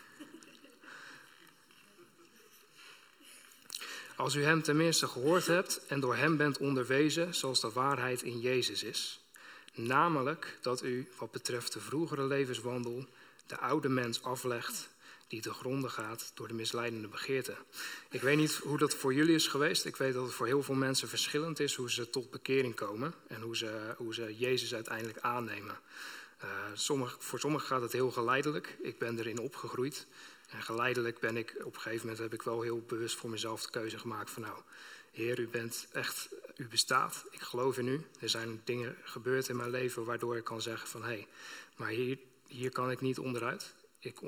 Als 4.16 4.34
u 4.34 4.44
hem 4.44 4.62
tenminste 4.62 5.08
gehoord 5.08 5.46
hebt 5.46 5.86
en 5.86 6.00
door 6.00 6.16
hem 6.16 6.36
bent 6.36 6.58
onderwezen, 6.58 7.34
zoals 7.34 7.60
de 7.60 7.70
waarheid 7.70 8.22
in 8.22 8.40
Jezus 8.40 8.82
is. 8.82 9.20
Namelijk 9.74 10.58
dat 10.60 10.82
u, 10.82 11.08
wat 11.18 11.30
betreft 11.30 11.72
de 11.72 11.80
vroegere 11.80 12.26
levenswandel, 12.26 13.06
de 13.46 13.58
oude 13.58 13.88
mens 13.88 14.22
aflegt, 14.22 14.88
die 15.28 15.40
te 15.40 15.52
gronden 15.52 15.90
gaat 15.90 16.30
door 16.34 16.48
de 16.48 16.54
misleidende 16.54 17.08
begeerte. 17.08 17.56
Ik 18.10 18.20
weet 18.20 18.36
niet 18.36 18.54
hoe 18.54 18.78
dat 18.78 18.94
voor 18.94 19.14
jullie 19.14 19.34
is 19.34 19.48
geweest. 19.48 19.84
Ik 19.84 19.96
weet 19.96 20.14
dat 20.14 20.24
het 20.24 20.34
voor 20.34 20.46
heel 20.46 20.62
veel 20.62 20.74
mensen 20.74 21.08
verschillend 21.08 21.60
is 21.60 21.74
hoe 21.74 21.90
ze 21.90 22.10
tot 22.10 22.30
bekering 22.30 22.74
komen 22.74 23.14
en 23.28 23.40
hoe 23.40 23.56
ze, 23.56 23.94
hoe 23.96 24.14
ze 24.14 24.36
Jezus 24.36 24.74
uiteindelijk 24.74 25.18
aannemen. 25.20 25.78
Sommige, 26.74 27.16
voor 27.18 27.38
sommigen 27.38 27.66
gaat 27.66 27.80
het 27.80 27.92
heel 27.92 28.10
geleidelijk. 28.10 28.76
Ik 28.82 28.98
ben 28.98 29.18
erin 29.18 29.38
opgegroeid. 29.38 30.06
En 30.50 30.62
geleidelijk 30.62 31.18
ben 31.18 31.36
ik, 31.36 31.56
op 31.64 31.74
een 31.74 31.80
gegeven 31.80 32.06
moment 32.06 32.22
heb 32.22 32.34
ik 32.34 32.42
wel 32.42 32.62
heel 32.62 32.84
bewust 32.86 33.16
voor 33.16 33.30
mezelf 33.30 33.62
de 33.62 33.70
keuze 33.70 33.98
gemaakt 33.98 34.30
van 34.30 34.42
nou, 34.42 34.58
Heer, 35.10 35.38
u 35.38 35.48
bent 35.48 35.88
echt, 35.92 36.28
u 36.56 36.68
bestaat, 36.68 37.24
ik 37.30 37.40
geloof 37.40 37.78
in 37.78 37.86
u. 37.86 38.06
Er 38.20 38.28
zijn 38.28 38.60
dingen 38.64 38.96
gebeurd 39.04 39.48
in 39.48 39.56
mijn 39.56 39.70
leven 39.70 40.04
waardoor 40.04 40.36
ik 40.36 40.44
kan 40.44 40.62
zeggen 40.62 40.88
van 40.88 41.02
hé, 41.02 41.08
hey, 41.08 41.26
maar 41.76 41.88
hier, 41.88 42.18
hier 42.46 42.70
kan 42.70 42.90
ik 42.90 43.00
niet 43.00 43.18
onderuit. 43.18 43.74
Ik, 43.98 44.20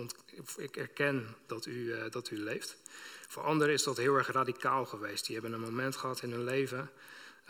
ik 0.57 0.77
erken 0.77 1.37
dat 1.47 1.67
u, 1.67 1.73
uh, 1.73 2.11
dat 2.11 2.31
u 2.31 2.39
leeft. 2.39 2.77
Voor 3.29 3.43
anderen 3.43 3.75
is 3.75 3.83
dat 3.83 3.97
heel 3.97 4.15
erg 4.15 4.33
radicaal 4.33 4.87
geweest. 4.87 5.27
Die 5.27 5.35
hebben 5.35 5.53
een 5.53 5.61
moment 5.61 5.97
gehad 5.97 6.23
in 6.23 6.31
hun 6.31 6.45
leven 6.45 6.91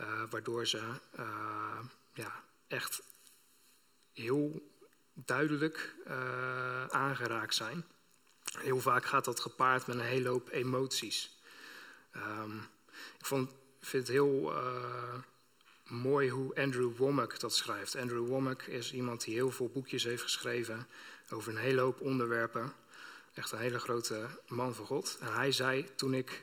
uh, 0.00 0.22
waardoor 0.30 0.66
ze 0.66 0.82
uh, 1.18 1.78
ja, 2.12 2.44
echt 2.66 3.02
heel 4.12 4.72
duidelijk 5.12 5.94
aangeraakt 6.90 7.54
zijn. 7.54 7.84
Heel 8.58 8.80
vaak 8.80 9.04
gaat 9.04 9.24
dat 9.24 9.40
gepaard 9.40 9.86
met 9.86 9.96
een 9.96 10.02
hele 10.02 10.28
hoop 10.28 10.48
emoties. 10.50 11.38
Um, 12.16 12.66
ik 13.18 13.26
vond, 13.26 13.50
vind 13.80 14.06
het 14.06 14.16
heel 14.16 14.52
mooi 15.88 16.30
hoe 16.30 16.54
Andrew 16.54 16.96
Womack 16.96 17.40
dat 17.40 17.54
schrijft. 17.54 17.96
Andrew 17.96 18.26
Womack 18.26 18.62
is 18.62 18.92
iemand 18.92 19.24
die 19.24 19.34
heel 19.34 19.50
veel 19.50 19.68
boekjes 19.68 20.04
heeft 20.04 20.22
geschreven 20.22 20.86
over 21.30 21.52
een 21.52 21.58
hele 21.58 21.80
hoop 21.80 22.00
onderwerpen. 22.00 22.72
Echt 23.34 23.52
een 23.52 23.58
hele 23.58 23.78
grote 23.78 24.26
man 24.48 24.74
van 24.74 24.86
God. 24.86 25.18
En 25.20 25.34
hij 25.34 25.52
zei 25.52 25.94
toen 25.94 26.14
ik 26.14 26.42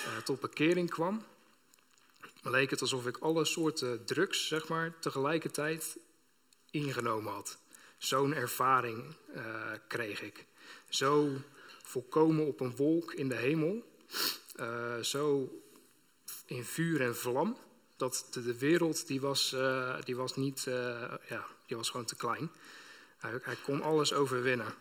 uh, 0.00 0.16
tot 0.16 0.40
bekering 0.40 0.90
kwam, 0.90 1.24
leek 2.42 2.70
het 2.70 2.80
alsof 2.80 3.06
ik 3.06 3.18
alle 3.18 3.44
soorten 3.44 4.04
drugs, 4.04 4.46
zeg 4.46 4.68
maar, 4.68 4.98
tegelijkertijd 4.98 5.98
ingenomen 6.70 7.32
had. 7.32 7.58
Zo'n 7.96 8.34
ervaring 8.34 9.14
uh, 9.36 9.72
kreeg 9.88 10.22
ik. 10.22 10.46
Zo 10.88 11.30
volkomen 11.82 12.46
op 12.46 12.60
een 12.60 12.76
wolk 12.76 13.12
in 13.12 13.28
de 13.28 13.34
hemel. 13.34 13.96
Uh, 14.60 14.98
zo 14.98 15.52
in 16.46 16.64
vuur 16.64 17.00
en 17.00 17.16
vlam 17.16 17.56
dat 17.96 18.26
de, 18.30 18.42
de 18.42 18.58
wereld 18.58 19.06
die 19.06 19.20
was, 19.20 19.56
die 20.04 20.16
was 20.16 20.36
niet, 20.36 20.62
ja, 21.28 21.46
die 21.66 21.76
was 21.76 21.90
gewoon 21.90 22.06
te 22.06 22.16
klein. 22.16 22.50
Hij, 23.18 23.38
hij, 23.42 23.56
kon 23.56 23.82
alles 23.82 24.12
overwinnen. 24.12 24.74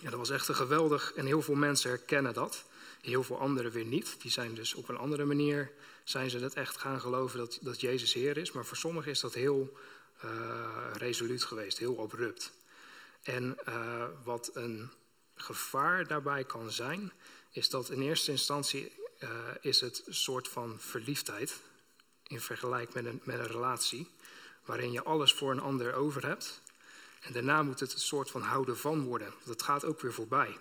Ja, 0.00 0.10
dat 0.10 0.18
was 0.18 0.30
echt 0.30 0.48
een 0.48 0.54
geweldig 0.54 1.12
en 1.12 1.26
heel 1.26 1.42
veel 1.42 1.54
mensen 1.54 1.90
herkennen 1.90 2.34
dat. 2.34 2.64
Heel 3.00 3.22
veel 3.22 3.38
anderen 3.38 3.72
weer 3.72 3.84
niet. 3.84 4.20
Die 4.20 4.30
zijn 4.30 4.54
dus 4.54 4.74
op 4.74 4.88
een 4.88 4.96
andere 4.96 5.24
manier 5.24 5.70
zijn 6.04 6.30
ze 6.30 6.38
het 6.38 6.54
echt 6.54 6.76
gaan 6.76 7.00
geloven 7.00 7.38
dat, 7.38 7.58
dat 7.60 7.80
Jezus 7.80 8.12
Heer 8.12 8.36
is. 8.36 8.52
Maar 8.52 8.64
voor 8.64 8.76
sommigen 8.76 9.10
is 9.10 9.20
dat 9.20 9.34
heel 9.34 9.76
uh, 10.24 10.30
resoluut 10.92 11.44
geweest, 11.44 11.78
heel 11.78 12.00
abrupt. 12.00 12.52
En 13.22 13.58
wat 14.24 14.50
een 14.54 14.90
gevaar 15.34 16.06
daarbij 16.06 16.44
kan 16.44 16.72
zijn, 16.72 17.12
is 17.50 17.68
dat 17.68 17.90
in 17.90 18.00
eerste 18.00 18.30
instantie 18.30 18.92
is 19.60 19.80
het 19.80 20.02
een 20.06 20.14
soort 20.14 20.48
van 20.48 20.80
verliefdheid 20.80 21.60
in 22.32 22.40
vergelijking 22.40 22.94
met 22.94 23.04
een, 23.04 23.20
met 23.24 23.38
een 23.38 23.46
relatie, 23.46 24.10
waarin 24.64 24.92
je 24.92 25.02
alles 25.02 25.32
voor 25.32 25.50
een 25.50 25.60
ander 25.60 25.94
over 25.94 26.26
hebt. 26.26 26.61
En 27.22 27.32
daarna 27.32 27.62
moet 27.62 27.80
het 27.80 27.92
een 27.92 28.00
soort 28.00 28.30
van 28.30 28.42
houden 28.42 28.78
van 28.78 29.04
worden. 29.04 29.32
Het 29.44 29.62
gaat 29.62 29.84
ook 29.84 30.00
weer 30.00 30.12
voorbij. 30.12 30.58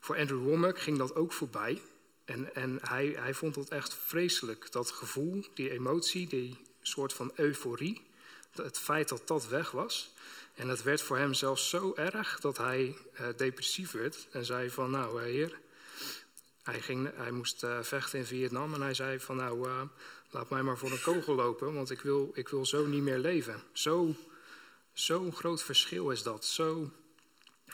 Voor 0.00 0.16
Andrew 0.16 0.42
Womack 0.42 0.78
ging 0.78 0.98
dat 0.98 1.14
ook 1.14 1.32
voorbij. 1.32 1.82
En, 2.24 2.54
en 2.54 2.78
hij, 2.82 3.06
hij 3.06 3.34
vond 3.34 3.54
het 3.54 3.68
echt 3.68 3.94
vreselijk, 3.94 4.72
dat 4.72 4.90
gevoel, 4.90 5.44
die 5.54 5.70
emotie, 5.70 6.28
die 6.28 6.58
soort 6.82 7.12
van 7.12 7.32
euforie. 7.34 8.02
Het 8.50 8.78
feit 8.78 9.08
dat 9.08 9.26
dat 9.26 9.48
weg 9.48 9.70
was. 9.70 10.12
En 10.54 10.68
het 10.68 10.82
werd 10.82 11.02
voor 11.02 11.16
hem 11.16 11.34
zelfs 11.34 11.68
zo 11.68 11.92
erg 11.94 12.40
dat 12.40 12.56
hij 12.56 12.96
uh, 13.20 13.26
depressief 13.36 13.90
werd. 13.90 14.26
En 14.30 14.44
zei 14.44 14.70
van, 14.70 14.90
nou 14.90 15.18
uh, 15.18 15.24
heer, 15.24 15.58
hij, 16.62 16.80
ging, 16.80 17.10
hij 17.14 17.30
moest 17.30 17.64
uh, 17.64 17.78
vechten 17.82 18.18
in 18.18 18.26
Vietnam. 18.26 18.74
En 18.74 18.80
hij 18.80 18.94
zei 18.94 19.20
van, 19.20 19.36
nou, 19.36 19.68
Laat 20.34 20.50
mij 20.50 20.62
maar 20.62 20.78
voor 20.78 20.90
een 20.90 21.00
kogel 21.00 21.34
lopen, 21.34 21.74
want 21.74 21.90
ik 21.90 22.00
wil, 22.00 22.30
ik 22.34 22.48
wil 22.48 22.66
zo 22.66 22.86
niet 22.86 23.02
meer 23.02 23.18
leven. 23.18 23.62
Zo'n 24.94 25.24
zo 25.24 25.36
groot 25.36 25.62
verschil 25.62 26.10
is 26.10 26.22
dat. 26.22 26.44
Zo'n 26.44 26.92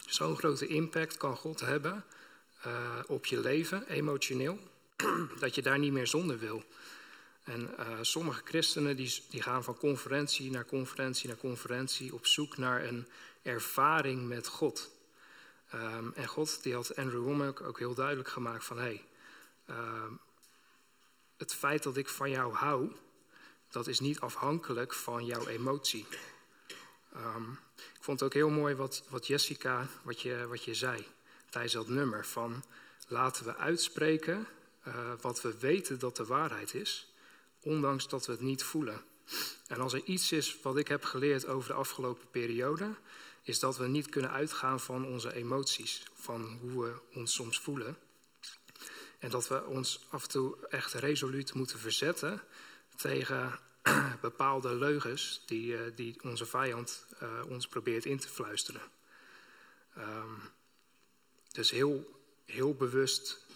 zo 0.06 0.34
grote 0.34 0.66
impact 0.66 1.16
kan 1.16 1.36
God 1.36 1.60
hebben 1.60 2.04
uh, 2.66 2.98
op 3.06 3.26
je 3.26 3.40
leven, 3.40 3.88
emotioneel, 3.88 4.58
dat 5.40 5.54
je 5.54 5.62
daar 5.62 5.78
niet 5.78 5.92
meer 5.92 6.06
zonder 6.06 6.38
wil. 6.38 6.64
En 7.44 7.74
uh, 7.78 7.98
sommige 8.00 8.42
christenen 8.44 8.96
die, 8.96 9.22
die 9.30 9.42
gaan 9.42 9.64
van 9.64 9.76
conferentie 9.76 10.50
naar 10.50 10.64
conferentie 10.64 11.28
naar 11.28 11.36
conferentie 11.36 12.14
op 12.14 12.26
zoek 12.26 12.56
naar 12.56 12.84
een 12.84 13.08
ervaring 13.42 14.28
met 14.28 14.46
God. 14.46 14.90
Um, 15.74 16.12
en 16.14 16.26
God 16.26 16.62
die 16.62 16.74
had 16.74 16.96
Andrew 16.96 17.22
Womack 17.22 17.60
ook 17.60 17.78
heel 17.78 17.94
duidelijk 17.94 18.28
gemaakt 18.28 18.64
van... 18.64 18.76
hé, 18.76 18.82
hey, 18.82 19.04
uh, 19.70 20.04
het 21.36 21.54
feit 21.54 21.82
dat 21.82 21.96
ik 21.96 22.08
van 22.08 22.30
jou 22.30 22.54
hou, 22.54 22.92
dat 23.70 23.86
is 23.86 24.00
niet 24.00 24.20
afhankelijk 24.20 24.94
van 24.94 25.24
jouw 25.24 25.46
emotie. 25.46 26.06
Um, 27.16 27.58
ik 27.76 28.00
vond 28.00 28.20
het 28.20 28.28
ook 28.28 28.34
heel 28.34 28.50
mooi 28.50 28.74
wat, 28.74 29.02
wat 29.08 29.26
Jessica, 29.26 29.88
wat 30.02 30.20
je, 30.20 30.46
wat 30.48 30.64
je 30.64 30.74
zei 30.74 31.06
tijdens 31.50 31.72
dat 31.72 31.88
nummer. 31.88 32.26
Van 32.26 32.64
laten 33.08 33.44
we 33.44 33.56
uitspreken 33.56 34.46
uh, 34.88 35.12
wat 35.20 35.42
we 35.42 35.58
weten 35.58 35.98
dat 35.98 36.16
de 36.16 36.24
waarheid 36.24 36.74
is, 36.74 37.12
ondanks 37.60 38.08
dat 38.08 38.26
we 38.26 38.32
het 38.32 38.40
niet 38.40 38.62
voelen. 38.62 39.02
En 39.66 39.80
als 39.80 39.92
er 39.92 40.04
iets 40.04 40.32
is 40.32 40.60
wat 40.62 40.76
ik 40.76 40.88
heb 40.88 41.04
geleerd 41.04 41.46
over 41.46 41.68
de 41.68 41.74
afgelopen 41.74 42.30
periode, 42.30 42.94
is 43.42 43.58
dat 43.58 43.76
we 43.76 43.86
niet 43.86 44.08
kunnen 44.08 44.30
uitgaan 44.30 44.80
van 44.80 45.06
onze 45.06 45.34
emoties, 45.34 46.02
van 46.14 46.58
hoe 46.60 46.84
we 46.84 46.94
ons 47.14 47.34
soms 47.34 47.60
voelen. 47.60 47.98
En 49.18 49.30
dat 49.30 49.48
we 49.48 49.64
ons 49.64 50.06
af 50.08 50.22
en 50.22 50.28
toe 50.28 50.66
echt 50.68 50.92
resoluut 50.92 51.54
moeten 51.54 51.78
verzetten 51.78 52.42
tegen 52.96 53.58
bepaalde 54.20 54.74
leugens 54.74 55.42
die, 55.46 55.72
uh, 55.72 55.80
die 55.94 56.22
onze 56.22 56.46
vijand 56.46 57.06
uh, 57.22 57.28
ons 57.48 57.66
probeert 57.66 58.04
in 58.04 58.18
te 58.18 58.28
fluisteren. 58.28 58.80
Um, 59.98 60.40
dus 61.52 61.70
heel, 61.70 62.22
heel 62.44 62.74
bewust 62.74 63.46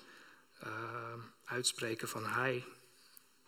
uh, 0.64 0.68
uitspreken 1.44 2.08
van 2.08 2.26
hij, 2.26 2.64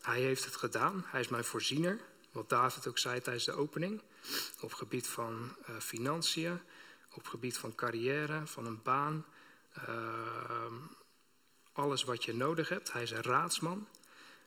hij 0.01 0.21
heeft 0.21 0.45
het 0.45 0.57
gedaan, 0.57 1.05
hij 1.07 1.21
is 1.21 1.29
mijn 1.29 1.45
voorziener. 1.45 2.01
Wat 2.33 2.49
David 2.49 2.87
ook 2.87 2.99
zei 2.99 3.21
tijdens 3.21 3.45
de 3.45 3.53
opening. 3.53 4.03
Op 4.61 4.73
gebied 4.73 5.07
van 5.07 5.57
financiën, 5.79 6.61
op 7.13 7.27
gebied 7.27 7.59
van 7.59 7.75
carrière, 7.75 8.47
van 8.47 8.67
een 8.67 8.83
baan. 8.83 9.25
Ehm, 9.73 10.75
alles 11.73 12.05
wat 12.05 12.25
je 12.25 12.35
nodig 12.35 12.69
hebt. 12.69 12.93
Hij 12.93 13.03
is 13.03 13.11
een 13.11 13.23
raadsman 13.23 13.89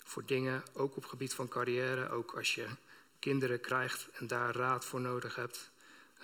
voor 0.09 0.25
dingen, 0.25 0.63
ook 0.73 0.95
op 0.95 1.05
gebied 1.05 1.33
van 1.33 1.47
carrière, 1.47 2.09
ook 2.09 2.37
als 2.37 2.55
je 2.55 2.67
kinderen 3.19 3.59
krijgt 3.59 4.09
en 4.13 4.27
daar 4.27 4.55
raad 4.55 4.85
voor 4.85 5.01
nodig 5.01 5.35
hebt. 5.35 5.69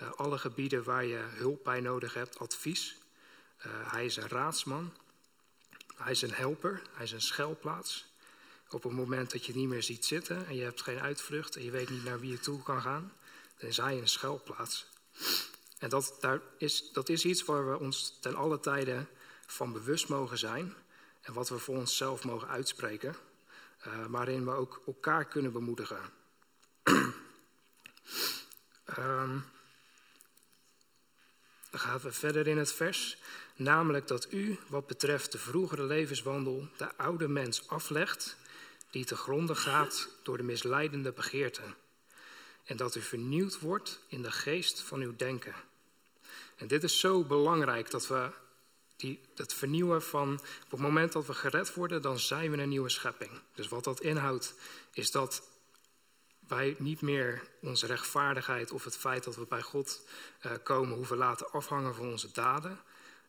Uh, 0.02 0.12
alle 0.12 0.38
gebieden 0.38 0.84
waar 0.84 1.04
je 1.04 1.16
hulp 1.16 1.64
bij 1.64 1.80
nodig 1.80 2.14
hebt, 2.14 2.38
advies. 2.38 2.96
Uh, 3.58 3.92
hij 3.92 4.04
is 4.04 4.16
een 4.16 4.28
raadsman. 4.28 4.92
Hij 5.96 6.12
is 6.12 6.22
een 6.22 6.32
helper. 6.32 6.82
Hij 6.92 7.04
is 7.04 7.12
een 7.12 7.20
schuilplaats. 7.20 8.06
Op 8.70 8.82
het 8.82 8.92
moment 8.92 9.30
dat 9.30 9.46
je 9.46 9.54
niet 9.54 9.68
meer 9.68 9.82
ziet 9.82 10.04
zitten 10.04 10.46
en 10.46 10.56
je 10.56 10.62
hebt 10.62 10.82
geen 10.82 11.00
uitvlucht 11.00 11.56
en 11.56 11.64
je 11.64 11.70
weet 11.70 11.90
niet 11.90 12.04
naar 12.04 12.20
wie 12.20 12.30
je 12.30 12.40
toe 12.40 12.62
kan 12.62 12.82
gaan, 12.82 13.12
dan 13.58 13.68
is 13.68 13.76
hij 13.76 13.98
een 13.98 14.08
schuilplaats. 14.08 14.86
En 15.78 15.88
dat, 15.88 16.16
daar 16.20 16.40
is, 16.58 16.92
dat 16.92 17.08
is 17.08 17.24
iets 17.24 17.44
waar 17.44 17.70
we 17.70 17.78
ons 17.78 18.18
ten 18.20 18.34
alle 18.34 18.60
tijden 18.60 19.08
van 19.46 19.72
bewust 19.72 20.08
mogen 20.08 20.38
zijn. 20.38 20.74
En 21.20 21.32
wat 21.32 21.48
we 21.48 21.58
voor 21.58 21.76
onszelf 21.76 22.24
mogen 22.24 22.48
uitspreken, 22.48 23.16
uh, 23.86 24.06
waarin 24.08 24.44
we 24.44 24.50
ook 24.50 24.82
elkaar 24.86 25.24
kunnen 25.24 25.52
bemoedigen. 25.52 26.00
um, 28.98 29.44
dan 31.70 31.80
gaan 31.80 31.98
we 31.98 32.12
verder 32.12 32.46
in 32.46 32.58
het 32.58 32.72
vers. 32.72 33.18
Namelijk 33.56 34.06
dat 34.06 34.32
u, 34.32 34.58
wat 34.68 34.86
betreft 34.86 35.32
de 35.32 35.38
vroegere 35.38 35.84
levenswandel, 35.84 36.68
de 36.76 36.96
oude 36.96 37.28
mens 37.28 37.68
aflegt, 37.68 38.36
die 38.90 39.04
te 39.04 39.16
gronde 39.16 39.54
gaat 39.54 40.08
door 40.22 40.36
de 40.36 40.42
misleidende 40.42 41.12
begeerten. 41.12 41.74
En 42.64 42.76
dat 42.76 42.94
u 42.94 43.00
vernieuwd 43.00 43.60
wordt 43.60 44.00
in 44.08 44.22
de 44.22 44.30
geest 44.30 44.80
van 44.80 45.00
uw 45.00 45.16
denken. 45.16 45.54
En 46.56 46.66
dit 46.66 46.82
is 46.82 47.00
zo 47.00 47.24
belangrijk 47.24 47.90
dat 47.90 48.06
we 48.06 48.30
die, 48.96 49.20
het 49.34 49.54
vernieuwen 49.54 50.02
van, 50.02 50.32
op 50.64 50.70
het 50.70 50.80
moment 50.80 51.12
dat 51.12 51.26
we 51.26 51.34
gered 51.34 51.74
worden, 51.74 52.02
dan 52.02 52.18
zijn 52.18 52.50
we 52.50 52.56
een 52.56 52.68
nieuwe 52.68 52.88
schepping. 52.88 53.30
Dus 53.54 53.68
wat 53.68 53.84
dat 53.84 54.00
inhoudt, 54.00 54.54
is 54.92 55.10
dat 55.10 55.42
wij 56.48 56.76
niet 56.78 57.00
meer 57.00 57.48
onze 57.60 57.86
rechtvaardigheid 57.86 58.72
of 58.72 58.84
het 58.84 58.96
feit 58.96 59.24
dat 59.24 59.36
we 59.36 59.46
bij 59.46 59.62
God 59.62 60.06
uh, 60.46 60.52
komen 60.62 60.96
hoeven 60.96 61.16
laten 61.16 61.50
afhangen 61.50 61.94
van 61.94 62.10
onze 62.10 62.32
daden. 62.32 62.80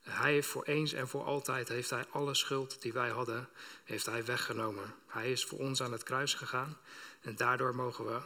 Hij 0.02 0.32
heeft 0.32 0.48
voor 0.48 0.64
eens 0.64 0.94
en 0.94 1.08
voor 1.08 1.24
altijd 1.24 1.68
heeft 1.68 1.90
hij 1.90 2.06
alle 2.12 2.34
schuld 2.34 2.82
die 2.82 2.94
wij 2.94 3.10
hadden, 3.10 3.50
heeft 3.84 4.06
hij 4.06 4.26
weggenomen. 4.26 4.96
Hij 5.08 5.32
is 5.32 5.46
voor 5.46 5.60
ons 5.60 5.82
aan 5.82 5.92
het 5.92 6.04
kruis 6.04 6.34
gegaan 6.34 6.78
en 7.22 7.36
daardoor 7.36 7.76
mogen 7.76 8.06
we 8.06 8.20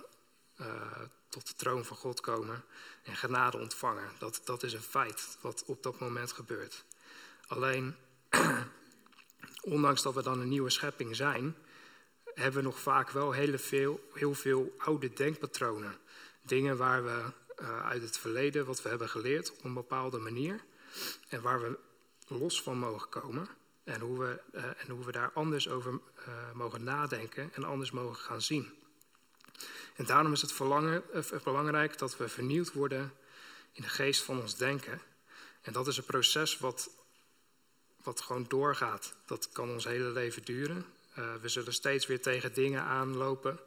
uh, 0.61 0.67
tot 1.29 1.47
de 1.47 1.55
troon 1.55 1.85
van 1.85 1.97
God 1.97 2.19
komen 2.19 2.63
en 3.03 3.15
genade 3.15 3.57
ontvangen. 3.57 4.11
Dat, 4.17 4.41
dat 4.43 4.63
is 4.63 4.73
een 4.73 4.81
feit 4.81 5.37
wat 5.41 5.63
op 5.65 5.83
dat 5.83 5.99
moment 5.99 6.31
gebeurt. 6.31 6.83
Alleen, 7.51 7.95
ondanks 9.75 10.01
dat 10.01 10.13
we 10.13 10.23
dan 10.23 10.39
een 10.39 10.47
nieuwe 10.47 10.69
schepping 10.69 11.15
zijn, 11.15 11.55
hebben 12.33 12.61
we 12.61 12.67
nog 12.67 12.79
vaak 12.79 13.09
wel 13.09 13.31
heel 13.31 13.57
veel, 13.57 14.09
heel 14.13 14.33
veel 14.33 14.75
oude 14.77 15.13
denkpatronen. 15.13 15.97
Dingen 16.41 16.77
waar 16.77 17.03
we 17.03 17.23
uh, 17.61 17.85
uit 17.85 18.01
het 18.01 18.17
verleden, 18.17 18.65
wat 18.65 18.81
we 18.81 18.89
hebben 18.89 19.09
geleerd 19.09 19.51
op 19.51 19.63
een 19.63 19.73
bepaalde 19.73 20.17
manier, 20.17 20.63
en 21.27 21.41
waar 21.41 21.61
we 21.61 21.77
los 22.27 22.61
van 22.61 22.77
mogen 22.77 23.09
komen. 23.09 23.47
En 23.83 23.99
hoe 23.99 24.19
we, 24.19 24.39
uh, 24.53 24.63
en 24.63 24.89
hoe 24.89 25.05
we 25.05 25.11
daar 25.11 25.31
anders 25.33 25.69
over 25.69 25.91
uh, 25.91 26.51
mogen 26.53 26.83
nadenken 26.83 27.49
en 27.53 27.63
anders 27.63 27.91
mogen 27.91 28.23
gaan 28.23 28.41
zien. 28.41 28.73
En 29.95 30.05
daarom 30.05 30.31
is 30.31 30.41
het 30.41 31.43
belangrijk 31.43 31.97
dat 31.97 32.17
we 32.17 32.29
vernieuwd 32.29 32.73
worden 32.73 33.13
in 33.71 33.81
de 33.81 33.89
geest 33.89 34.21
van 34.21 34.41
ons 34.41 34.55
denken. 34.55 35.01
En 35.61 35.73
dat 35.73 35.87
is 35.87 35.97
een 35.97 36.03
proces 36.03 36.57
wat, 36.57 36.89
wat 38.03 38.21
gewoon 38.21 38.45
doorgaat. 38.47 39.13
Dat 39.25 39.49
kan 39.51 39.69
ons 39.69 39.85
hele 39.85 40.11
leven 40.11 40.43
duren. 40.43 40.85
we 41.41 41.49
zullen 41.49 41.73
steeds 41.73 42.05
weer 42.05 42.21
tegen 42.21 42.53
dingen 42.53 42.81
aanlopen. 42.81 43.59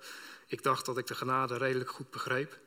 Ik 0.46 0.62
dacht 0.62 0.86
dat 0.86 0.98
ik 0.98 1.06
de 1.06 1.14
genade 1.14 1.56
redelijk 1.56 1.90
goed 1.90 2.10
begreep. 2.10 2.58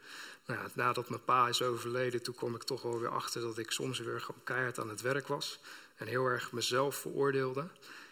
Nou, 0.45 0.69
nadat 0.73 1.09
mijn 1.09 1.23
pa 1.23 1.47
is 1.47 1.61
overleden, 1.61 2.23
toen 2.23 2.35
kom 2.35 2.55
ik 2.55 2.63
toch 2.63 2.81
wel 2.81 2.99
weer 2.99 3.09
achter 3.09 3.41
dat 3.41 3.57
ik 3.57 3.71
soms 3.71 3.99
weer 3.99 4.21
gewoon 4.21 4.43
keihard 4.43 4.79
aan 4.79 4.89
het 4.89 5.01
werk 5.01 5.27
was. 5.27 5.59
En 5.95 6.07
heel 6.07 6.25
erg 6.25 6.51
mezelf 6.51 6.95
veroordeelde. 6.95 7.67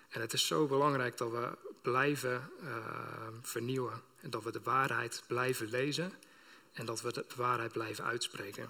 En 0.09 0.21
het 0.21 0.33
is 0.33 0.47
zo 0.47 0.67
belangrijk 0.67 1.17
dat 1.17 1.31
we 1.31 1.49
blijven 1.81 2.49
uh, 2.63 2.75
vernieuwen. 3.41 4.01
En 4.21 4.29
dat 4.29 4.43
we 4.43 4.51
de 4.51 4.61
waarheid 4.63 5.23
blijven 5.27 5.69
lezen. 5.69 6.13
En 6.73 6.85
dat 6.85 7.01
we 7.01 7.13
de 7.13 7.25
waarheid 7.35 7.71
blijven 7.71 8.03
uitspreken. 8.03 8.69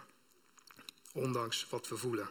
Ondanks 1.14 1.68
wat 1.70 1.88
we 1.88 1.98
voelen. 1.98 2.30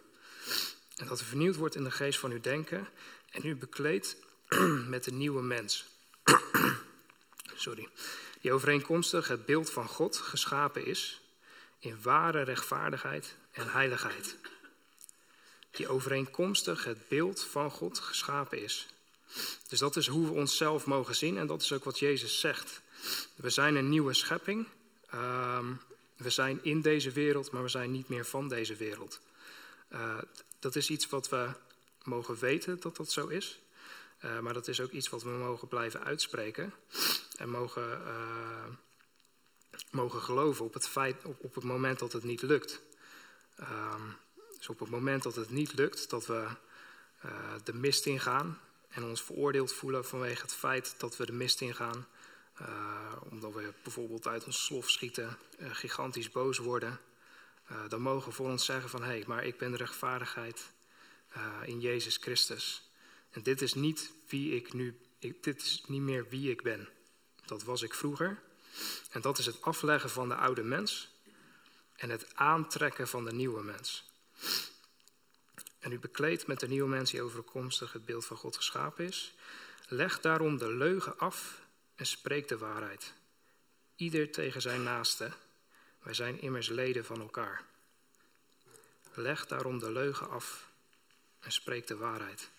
En 0.97 1.07
dat 1.07 1.21
u 1.21 1.25
vernieuwd 1.25 1.57
wordt 1.57 1.75
in 1.75 1.85
de 1.85 1.91
geest 1.91 2.19
van 2.19 2.31
uw 2.31 2.41
denken. 2.41 2.89
En 3.31 3.47
u 3.47 3.57
bekleedt 3.57 4.17
met 4.95 5.07
een 5.07 5.17
nieuwe 5.17 5.43
mens. 5.43 5.85
Sorry. 7.55 7.89
Die 8.41 8.53
overeenkomstig 8.53 9.29
het 9.29 9.47
beeld 9.47 9.71
van 9.71 9.89
God 9.89 10.17
geschapen 10.17 10.87
is. 10.87 11.21
In 11.79 11.99
ware 12.03 12.43
rechtvaardigheid 12.43 13.35
en 13.51 13.71
heiligheid 13.71 14.37
die 15.77 15.89
overeenkomstig 15.89 16.85
het 16.85 17.09
beeld 17.09 17.45
van 17.45 17.71
God 17.71 17.99
geschapen 17.99 18.63
is. 18.63 18.87
Dus 19.69 19.79
dat 19.79 19.97
is 19.97 20.07
hoe 20.07 20.27
we 20.27 20.33
onszelf 20.33 20.87
mogen 20.87 21.17
zien 21.17 21.39
en 21.39 21.47
dat 21.47 21.63
is 21.63 21.73
ook 21.73 21.85
wat 21.85 21.99
Jezus 21.99 22.41
zegt. 22.41 22.81
We 23.35 23.51
zijn 23.51 23.77
een 23.77 23.89
nieuwe 23.89 24.15
schepping. 24.15 24.67
Um, 25.15 25.81
we 26.17 26.31
zijn 26.31 26.59
in 26.63 26.81
deze 26.81 27.11
wereld, 27.11 27.51
maar 27.51 27.63
we 27.63 27.69
zijn 27.69 27.91
niet 27.91 28.09
meer 28.09 28.27
van 28.27 28.49
deze 28.49 28.75
wereld. 28.75 29.21
Uh, 29.93 30.19
dat 30.65 30.77
is 30.77 30.91
iets 30.91 31.09
wat 31.09 31.29
we 31.29 31.51
mogen 32.03 32.39
weten 32.39 32.81
dat 32.81 32.97
dat 32.97 33.13
zo 33.13 33.27
is. 33.27 33.61
Uh, 34.25 34.39
maar 34.39 34.53
dat 34.53 34.69
is 34.69 34.81
ook 34.81 34.91
iets 34.91 35.09
wat 35.09 35.23
we 35.23 35.29
mogen 35.29 35.69
blijven 35.69 36.05
uitspreken. 36.05 36.75
En 37.37 37.49
mogen, 37.49 38.01
uh, 38.07 38.65
mogen 39.91 40.21
geloven 40.21 40.65
op 40.65 40.75
het, 40.75 40.89
feit, 40.89 41.25
op, 41.25 41.45
op 41.45 41.55
het 41.55 41.65
moment 41.65 41.99
dat 41.99 42.13
het 42.13 42.25
niet 42.25 42.43
lukt. 42.43 42.81
Um, 43.61 44.17
dus 44.57 44.69
op 44.69 44.79
het 44.79 44.91
moment 44.91 45.23
dat 45.23 45.35
het 45.35 45.51
niet 45.51 45.73
lukt, 45.75 46.11
dat 46.11 46.27
we 46.27 46.47
uh, 47.25 47.31
de 47.65 47.75
mist 47.75 48.07
ingaan 48.07 48.61
en 48.89 49.05
ons 49.05 49.23
veroordeeld 49.23 49.73
voelen 49.73 50.05
vanwege 50.05 50.43
het 50.43 50.55
feit 50.55 50.95
dat 50.99 51.17
we 51.17 51.27
de 51.27 51.33
mist 51.33 51.61
ingaan, 51.61 52.07
omdat 53.31 53.53
we 53.53 53.73
bijvoorbeeld 53.83 54.27
uit 54.27 54.45
ons 54.45 54.65
slof 54.65 54.91
schieten, 54.91 55.39
gigantisch 55.59 56.31
boos 56.31 56.59
worden, 56.59 57.01
dan 57.89 58.01
mogen 58.01 58.29
we 58.29 58.35
voor 58.35 58.51
ons 58.51 58.65
zeggen 58.65 58.91
van 58.91 59.03
hé, 59.03 59.09
hey, 59.09 59.25
maar 59.27 59.45
ik 59.45 59.59
ben 59.59 59.77
rechtvaardigheid 59.77 60.73
in 61.65 61.81
Jezus 61.81 62.17
Christus. 62.17 62.89
En 63.31 63.43
dit 63.43 63.63
is 63.63 63.75
niet 63.75 64.13
wie 64.29 64.55
ik 64.55 64.73
nu, 64.73 65.01
dit 65.41 65.63
is 65.63 65.83
niet 65.87 66.01
meer 66.01 66.29
wie 66.29 66.51
ik 66.51 66.63
ben. 66.63 66.89
Dat 67.47 67.63
was 67.63 67.83
ik 67.83 67.95
vroeger. 67.95 68.43
En 69.11 69.21
dat 69.21 69.39
is 69.39 69.47
het 69.47 69.63
afleggen 69.63 70.11
van 70.11 70.29
de 70.29 70.35
oude 70.35 70.63
mens 70.63 71.13
en 71.97 72.11
het 72.11 72.35
aantrekken 72.35 73.09
van 73.09 73.25
de 73.25 73.33
nieuwe 73.33 73.63
mens. 73.63 74.05
En 75.79 75.93
u 75.93 75.99
bekleedt 75.99 76.47
met 76.47 76.61
de 76.61 76.69
nieuwe 76.69 76.89
mens 76.89 77.11
die 77.11 77.23
overkomstig 77.23 77.93
het 77.93 78.05
beeld 78.05 78.25
van 78.25 78.37
God 78.37 78.57
geschapen 78.57 79.05
is. 79.05 79.35
Leg 79.89 80.21
daarom 80.21 80.59
de 80.59 80.73
leugen 80.73 81.19
af 81.19 81.61
en 81.95 82.07
spreek 82.07 82.49
de 82.49 82.59
waarheid. 82.59 83.13
Ieder 83.97 84.31
tegen 84.31 84.63
zijn 84.63 84.83
naaste. 84.83 85.31
Wij 86.05 86.15
zijn 86.15 86.41
immers 86.41 86.69
leden 86.69 87.05
van 87.05 87.21
elkaar. 87.21 87.65
Leg 89.15 89.47
daarom 89.47 89.79
de 89.79 89.93
leugen 89.93 90.31
af 90.31 90.69
en 91.41 91.53
spreek 91.53 91.87
de 91.87 91.97
waarheid. 91.97 92.51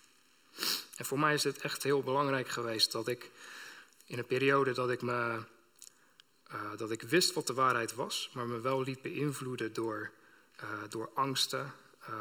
En 0.96 1.04
voor 1.04 1.18
mij 1.18 1.34
is 1.34 1.44
het 1.44 1.58
echt 1.58 1.82
heel 1.82 2.02
belangrijk 2.02 2.48
geweest 2.48 2.92
dat 2.92 3.08
ik 3.08 3.30
in 4.06 4.18
een 4.18 4.26
periode 4.26 4.72
dat 4.72 4.90
ik 4.90 5.02
me 5.02 5.42
uh, 6.52 6.76
dat 6.76 6.90
ik 6.90 7.02
wist 7.02 7.32
wat 7.32 7.46
de 7.46 7.54
waarheid 7.54 7.94
was, 7.94 8.30
maar 8.34 8.46
me 8.46 8.60
wel 8.60 8.82
liet 8.82 9.02
beïnvloeden 9.02 9.72
door 9.72 10.10
uh, 10.62 10.82
door 10.88 11.10
angsten 11.14 11.74
uh, 12.08 12.14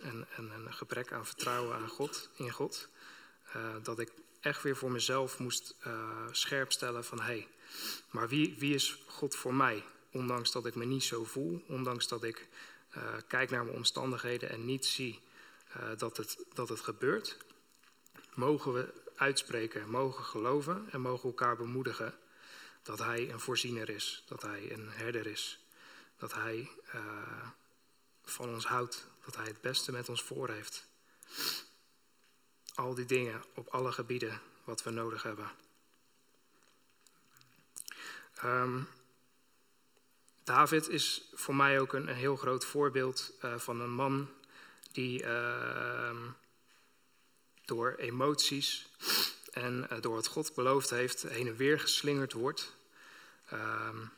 en, 0.00 0.26
en, 0.36 0.50
een 0.50 0.74
gebrek 0.74 1.12
aan 1.12 1.26
vertrouwen 1.26 1.76
aan 1.76 1.88
God, 1.88 2.28
in 2.34 2.50
God. 2.50 2.88
Dat 3.82 3.98
ik 3.98 4.12
echt 4.40 4.62
weer 4.62 4.76
voor 4.76 4.90
mezelf 4.90 5.38
moest 5.38 5.76
scherp 6.30 6.72
stellen 6.72 7.04
van 7.04 7.18
hé, 7.18 7.24
hey, 7.24 7.48
maar 8.10 8.28
wie, 8.28 8.54
wie 8.58 8.74
is 8.74 9.02
God 9.06 9.36
voor 9.36 9.54
mij? 9.54 9.84
Ondanks 10.14 10.52
dat 10.52 10.66
ik 10.66 10.74
me 10.74 10.84
niet 10.84 11.04
zo 11.04 11.24
voel, 11.24 11.64
ondanks 11.68 12.08
dat 12.08 12.24
ik 12.24 12.48
kijk 13.26 13.50
naar 13.50 13.64
mijn 13.64 13.76
omstandigheden 13.76 14.50
en 14.50 14.64
niet 14.64 14.86
zie 14.86 15.20
dat, 15.96 16.16
het, 16.16 16.44
dat 16.52 16.68
het 16.68 16.80
gebeurt, 16.80 17.36
mogen 18.34 18.72
we 18.72 18.92
uitspreken, 19.16 19.90
mogen 19.90 20.24
geloven 20.24 20.86
en 20.90 21.00
mogen 21.00 21.28
elkaar 21.28 21.56
bemoedigen 21.56 22.14
dat 22.82 22.98
Hij 22.98 23.30
een 23.30 23.40
voorziener 23.40 23.90
is, 23.90 24.22
dat 24.26 24.42
Hij 24.42 24.72
een 24.72 24.88
herder 24.90 25.26
is 25.26 25.64
dat 26.16 26.34
Hij 26.34 26.70
uh, 26.94 27.48
van 28.22 28.48
ons 28.48 28.66
houdt, 28.66 29.06
dat 29.24 29.36
Hij 29.36 29.46
het 29.46 29.60
beste 29.60 29.92
met 29.92 30.08
ons 30.08 30.22
voor 30.22 30.48
heeft. 30.48 30.86
Al 32.74 32.94
die 32.94 33.04
dingen 33.04 33.44
op 33.54 33.68
alle 33.68 33.92
gebieden 33.92 34.40
wat 34.64 34.82
we 34.82 34.90
nodig 34.90 35.22
hebben. 35.22 35.50
Um, 38.44 38.88
David 40.44 40.88
is 40.88 41.28
voor 41.32 41.56
mij 41.56 41.80
ook 41.80 41.92
een, 41.92 42.08
een 42.08 42.14
heel 42.14 42.36
groot 42.36 42.64
voorbeeld 42.64 43.32
uh, 43.44 43.58
van 43.58 43.80
een 43.80 43.92
man 43.92 44.28
die 44.92 45.22
uh, 45.22 46.16
door 47.64 47.94
emoties 47.94 48.86
en 49.52 49.88
uh, 49.92 50.00
door 50.00 50.14
wat 50.14 50.26
God 50.26 50.54
beloofd 50.54 50.90
heeft 50.90 51.22
heen 51.22 51.46
en 51.46 51.56
weer 51.56 51.80
geslingerd 51.80 52.32
wordt. 52.32 52.74
Um, 53.52 54.10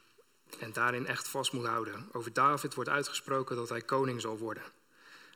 en 0.58 0.72
daarin 0.72 1.06
echt 1.06 1.28
vast 1.28 1.52
moet 1.52 1.66
houden. 1.66 2.08
Over 2.12 2.32
David 2.32 2.74
wordt 2.74 2.90
uitgesproken 2.90 3.56
dat 3.56 3.68
hij 3.68 3.80
koning 3.80 4.20
zal 4.20 4.38
worden. 4.38 4.62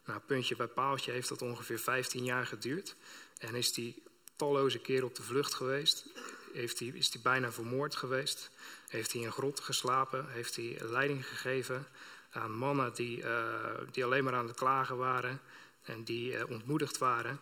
Nou, 0.05 0.20
puntje 0.20 0.57
bij 0.57 0.66
paaltje 0.66 1.12
heeft 1.12 1.29
dat 1.29 1.42
ongeveer 1.42 1.79
15 1.79 2.24
jaar 2.24 2.46
geduurd. 2.46 2.96
En 3.38 3.55
is 3.55 3.76
hij 3.76 3.94
talloze 4.37 4.79
keren 4.79 5.07
op 5.07 5.14
de 5.14 5.22
vlucht 5.22 5.55
geweest. 5.55 6.07
Heeft 6.53 6.79
hij, 6.79 6.89
is 6.89 7.13
hij 7.13 7.23
bijna 7.23 7.53
vermoord 7.53 7.97
geweest. 7.97 8.51
Heeft 8.89 9.13
hij 9.13 9.23
in 9.23 9.33
grot 9.33 9.61
geslapen. 9.61 10.31
Heeft 10.31 10.57
hij 10.57 10.79
leiding 10.81 11.27
gegeven 11.27 11.87
aan 12.31 12.53
mannen 12.53 12.95
die, 12.95 13.19
uh, 13.19 13.79
die 13.93 14.05
alleen 14.05 14.25
maar 14.25 14.35
aan 14.35 14.47
het 14.47 14.57
klagen 14.57 14.97
waren. 14.97 15.41
En 15.83 16.05
die 16.05 16.33
uh, 16.33 16.51
ontmoedigd 16.51 16.99
waren. 16.99 17.41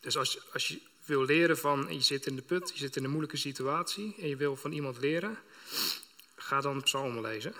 Dus 0.00 0.16
als, 0.16 0.52
als 0.52 0.68
je 0.68 0.80
wil 1.04 1.24
leren 1.24 1.58
van, 1.58 1.86
je 1.94 2.00
zit 2.00 2.26
in 2.26 2.36
de 2.36 2.42
put, 2.42 2.70
je 2.72 2.78
zit 2.78 2.96
in 2.96 3.04
een 3.04 3.10
moeilijke 3.10 3.36
situatie. 3.36 4.14
En 4.18 4.28
je 4.28 4.36
wil 4.36 4.56
van 4.56 4.72
iemand 4.72 4.98
leren 4.98 5.38
ga 6.36 6.60
dan 6.60 6.82
psalmen 6.82 7.22
lezen. 7.22 7.54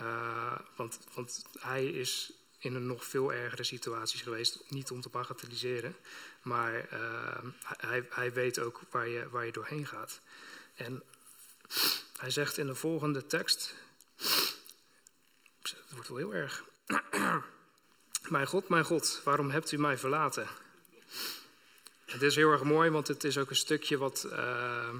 Uh, 0.00 0.58
want, 0.76 0.98
want 1.14 1.44
hij 1.58 1.86
is 1.86 2.32
in 2.64 2.74
een 2.74 2.86
nog 2.86 3.04
veel 3.04 3.32
ergere 3.32 3.64
situaties 3.64 4.22
geweest. 4.22 4.60
Niet 4.68 4.90
om 4.90 5.00
te 5.00 5.08
bagatelliseren, 5.08 5.96
maar 6.42 6.92
uh, 6.92 7.50
hij, 7.76 8.06
hij 8.10 8.32
weet 8.32 8.58
ook 8.58 8.80
waar 8.90 9.08
je, 9.08 9.28
waar 9.28 9.46
je 9.46 9.52
doorheen 9.52 9.86
gaat. 9.86 10.20
En 10.74 11.02
hij 12.16 12.30
zegt 12.30 12.58
in 12.58 12.66
de 12.66 12.74
volgende 12.74 13.26
tekst. 13.26 13.74
Het 15.62 15.76
wordt 15.90 16.08
wel 16.08 16.16
heel 16.16 16.34
erg. 16.34 16.64
mijn 18.28 18.46
God, 18.46 18.68
mijn 18.68 18.84
God, 18.84 19.20
waarom 19.24 19.50
hebt 19.50 19.72
u 19.72 19.78
mij 19.78 19.98
verlaten? 19.98 20.48
Het 22.04 22.22
is 22.22 22.34
heel 22.34 22.50
erg 22.50 22.62
mooi, 22.62 22.90
want 22.90 23.08
het 23.08 23.24
is 23.24 23.38
ook 23.38 23.50
een 23.50 23.56
stukje 23.56 23.98
wat, 23.98 24.26
uh, 24.30 24.94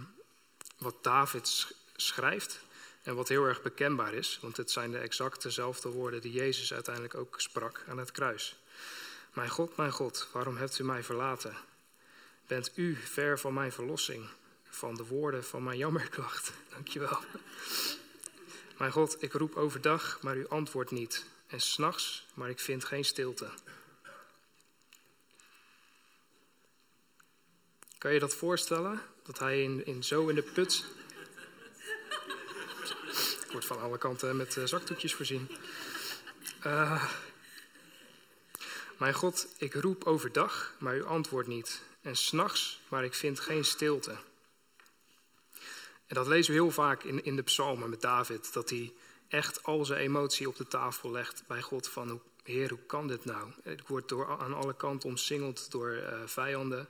wat 0.79 1.03
David 1.03 1.75
schrijft. 1.97 2.61
En 3.05 3.15
wat 3.15 3.29
heel 3.29 3.45
erg 3.45 3.63
bekendbaar 3.63 4.15
is, 4.15 4.39
want 4.43 4.57
het 4.57 4.71
zijn 4.71 4.91
de 4.91 4.99
exact 4.99 5.43
dezelfde 5.43 5.89
woorden 5.89 6.21
die 6.21 6.33
Jezus 6.33 6.73
uiteindelijk 6.73 7.15
ook 7.15 7.41
sprak 7.41 7.85
aan 7.89 7.99
het 7.99 8.11
kruis. 8.11 8.57
Mijn 9.33 9.51
God, 9.51 9.77
mijn 9.77 9.93
God, 9.93 10.29
waarom 10.33 10.57
hebt 10.57 10.79
u 10.79 10.85
mij 10.85 11.03
verlaten? 11.03 11.57
Bent 12.47 12.73
u 12.75 12.97
ver 12.97 13.39
van 13.39 13.55
mijn 13.55 13.73
verlossing, 13.73 14.27
van 14.69 14.95
de 14.95 15.07
woorden 15.07 15.45
van 15.45 15.63
mijn 15.63 15.79
jammerklacht? 15.79 16.53
Dankjewel. 16.75 17.19
Mijn 18.79 18.93
God, 18.93 19.23
ik 19.23 19.33
roep 19.33 19.57
overdag, 19.57 20.19
maar 20.23 20.37
u 20.37 20.49
antwoordt 20.49 20.91
niet. 20.91 21.25
En 21.47 21.61
s'nachts, 21.61 22.27
maar 22.35 22.49
ik 22.49 22.61
vind 22.61 22.85
geen 22.85 23.05
stilte. 23.05 23.49
Kan 27.99 28.13
je 28.13 28.19
dat 28.19 28.35
voorstellen? 28.35 29.01
Dat 29.23 29.39
hij 29.39 29.63
in, 29.63 29.87
in 29.87 30.05
zo 30.05 30.29
in 30.29 30.35
de 30.35 30.43
put 30.43 30.85
wordt 33.55 33.69
van 33.69 33.81
alle 33.81 33.99
kanten 33.99 34.37
met 34.37 34.57
uh, 34.57 34.65
zakdoekjes 34.65 35.15
voorzien. 35.15 35.51
Uh, 36.67 37.05
Mijn 38.99 39.15
God, 39.15 39.49
ik 39.59 39.75
roep 39.75 40.05
overdag, 40.05 40.75
maar 40.79 40.97
u 40.97 41.05
antwoordt 41.05 41.49
niet. 41.49 41.83
En 42.03 42.17
s'nachts, 42.17 42.81
maar 42.89 43.05
ik 43.05 43.15
vind 43.15 43.41
geen 43.41 43.65
stilte. 43.65 44.17
En 46.07 46.15
dat 46.15 46.27
lezen 46.27 46.55
we 46.55 46.61
heel 46.61 46.71
vaak 46.71 47.03
in, 47.03 47.25
in 47.25 47.37
de 47.37 47.43
psalmen 47.43 47.91
met 47.91 48.01
David. 48.01 48.53
Dat 48.53 48.71
hij 48.71 48.93
echt 49.29 49.63
al 49.63 49.85
zijn 49.85 50.01
emotie 50.01 50.49
op 50.49 50.57
de 50.57 50.67
tafel 50.67 51.11
legt 51.11 51.45
bij 51.47 51.63
God. 51.63 51.89
Van, 51.89 52.23
Heer, 52.43 52.69
hoe 52.69 52.87
kan 52.87 53.09
dit 53.09 53.25
nou? 53.25 53.51
Ik 53.63 53.89
word 53.89 54.09
door, 54.09 54.39
aan 54.39 54.55
alle 54.55 54.77
kanten 54.77 55.09
omsingeld 55.09 55.71
door 55.71 55.91
uh, 55.91 56.21
vijanden. 56.27 56.89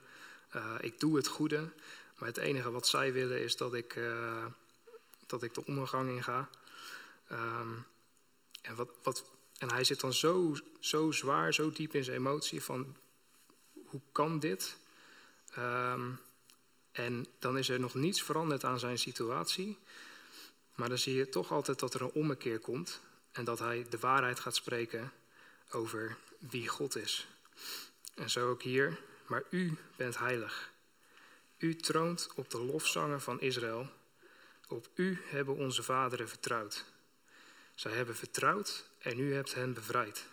Ik 0.80 1.00
doe 1.00 1.16
het 1.16 1.26
goede. 1.26 1.68
Maar 2.18 2.28
het 2.28 2.38
enige 2.38 2.70
wat 2.70 2.88
zij 2.88 3.12
willen 3.12 3.42
is 3.42 3.56
dat 3.56 3.74
ik, 3.74 3.98
dat 5.26 5.42
ik 5.42 5.54
de 5.54 5.66
ondergang 5.66 6.10
inga. 6.10 6.48
Um, 7.32 7.86
en, 8.62 8.74
wat, 8.74 8.88
wat, 9.02 9.24
en 9.58 9.70
hij 9.70 9.84
zit 9.84 10.00
dan 10.00 10.12
zo, 10.12 10.56
zo 10.80 11.10
zwaar, 11.10 11.54
zo 11.54 11.70
diep 11.70 11.94
in 11.94 12.04
zijn 12.04 12.16
emotie 12.16 12.62
van... 12.62 12.96
Hoe 13.84 14.00
kan 14.12 14.38
dit? 14.38 14.76
Um, 15.58 16.20
en 16.92 17.26
dan 17.38 17.58
is 17.58 17.68
er 17.68 17.80
nog 17.80 17.94
niets 17.94 18.22
veranderd 18.22 18.64
aan 18.64 18.78
zijn 18.78 18.98
situatie. 18.98 19.78
Maar 20.74 20.88
dan 20.88 20.98
zie 20.98 21.14
je 21.14 21.28
toch 21.28 21.52
altijd 21.52 21.78
dat 21.78 21.94
er 21.94 22.02
een 22.02 22.12
ommekeer 22.12 22.58
komt. 22.58 23.00
En 23.32 23.44
dat 23.44 23.58
hij 23.58 23.86
de 23.90 23.98
waarheid 23.98 24.40
gaat 24.40 24.54
spreken 24.54 25.12
over 25.70 26.16
wie 26.38 26.68
God 26.68 26.96
is. 26.96 27.26
En 28.14 28.30
zo 28.30 28.50
ook 28.50 28.62
hier. 28.62 28.98
Maar 29.26 29.42
u 29.50 29.76
bent 29.96 30.18
heilig. 30.18 30.70
U 31.58 31.76
troont 31.76 32.28
op 32.34 32.50
de 32.50 32.58
lofzangen 32.58 33.20
van 33.20 33.40
Israël. 33.40 33.90
Op 34.74 34.88
u 34.94 35.18
hebben 35.24 35.56
onze 35.56 35.82
vaderen 35.82 36.28
vertrouwd. 36.28 36.84
Zij 37.74 37.92
hebben 37.92 38.16
vertrouwd 38.16 38.84
en 38.98 39.18
u 39.18 39.34
hebt 39.34 39.54
hen 39.54 39.74
bevrijd. 39.74 40.24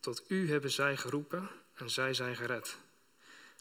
Tot 0.00 0.22
u 0.28 0.50
hebben 0.50 0.70
zij 0.70 0.96
geroepen 0.96 1.48
en 1.74 1.90
zij 1.90 2.14
zijn 2.14 2.36
gered. 2.36 2.76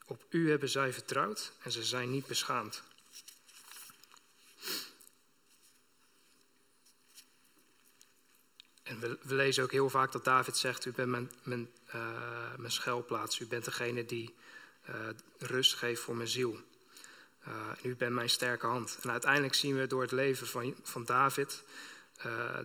Op 0.06 0.26
u 0.30 0.50
hebben 0.50 0.70
zij 0.70 0.94
vertrouwd 0.94 1.52
en 1.62 1.72
ze 1.72 1.84
zijn 1.84 2.12
niet 2.12 2.26
beschaamd. 2.28 2.84
En 8.84 9.00
we, 9.00 9.18
lezen 9.22 9.64
ook 9.64 9.72
heel 9.72 9.90
vaak 9.90 10.12
dat 10.12 10.24
David 10.24 10.58
zegt: 10.58 10.86
U 10.86 10.92
bent 10.92 11.10
mijn, 11.10 11.32
mijn, 11.44 11.70
uh, 11.96 12.56
mijn 12.58 12.72
schuilplaats. 12.72 13.40
U 13.40 13.48
bent 13.48 13.66
degene 13.66 14.06
die 14.06 14.36
uh, 14.90 14.96
rust 15.38 15.76
geeft 15.76 16.02
voor 16.02 16.16
mijn 16.16 16.30
ziel. 16.30 16.60
Uh, 17.50 17.56
en 17.84 17.90
u 17.90 17.96
bent 17.96 18.14
mijn 18.14 18.30
sterke 18.30 18.66
hand. 18.66 18.98
En 19.02 19.12
uiteindelijk 19.12 19.54
zien 19.54 19.78
we 19.78 19.88
door 19.88 20.02
het 20.02 20.12
leven 20.12 20.48
van, 20.48 20.76
van 20.84 21.06
David 21.06 21.64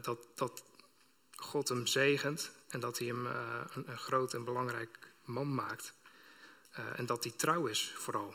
dat, 0.03 0.19
dat 0.35 0.63
God 1.37 1.69
hem 1.69 1.87
zegent 1.87 2.51
en 2.69 2.81
dat 2.81 2.99
hij 2.99 3.07
hem 3.07 3.27
een, 3.27 3.91
een 3.91 3.99
groot 3.99 4.35
en 4.35 4.45
belangrijk 4.45 4.99
man 5.25 5.55
maakt. 5.55 5.93
En 6.97 7.07
dat 7.07 7.25
hij 7.25 7.33
trouw 7.37 7.67
is, 7.67 7.95
vooral. 7.97 8.35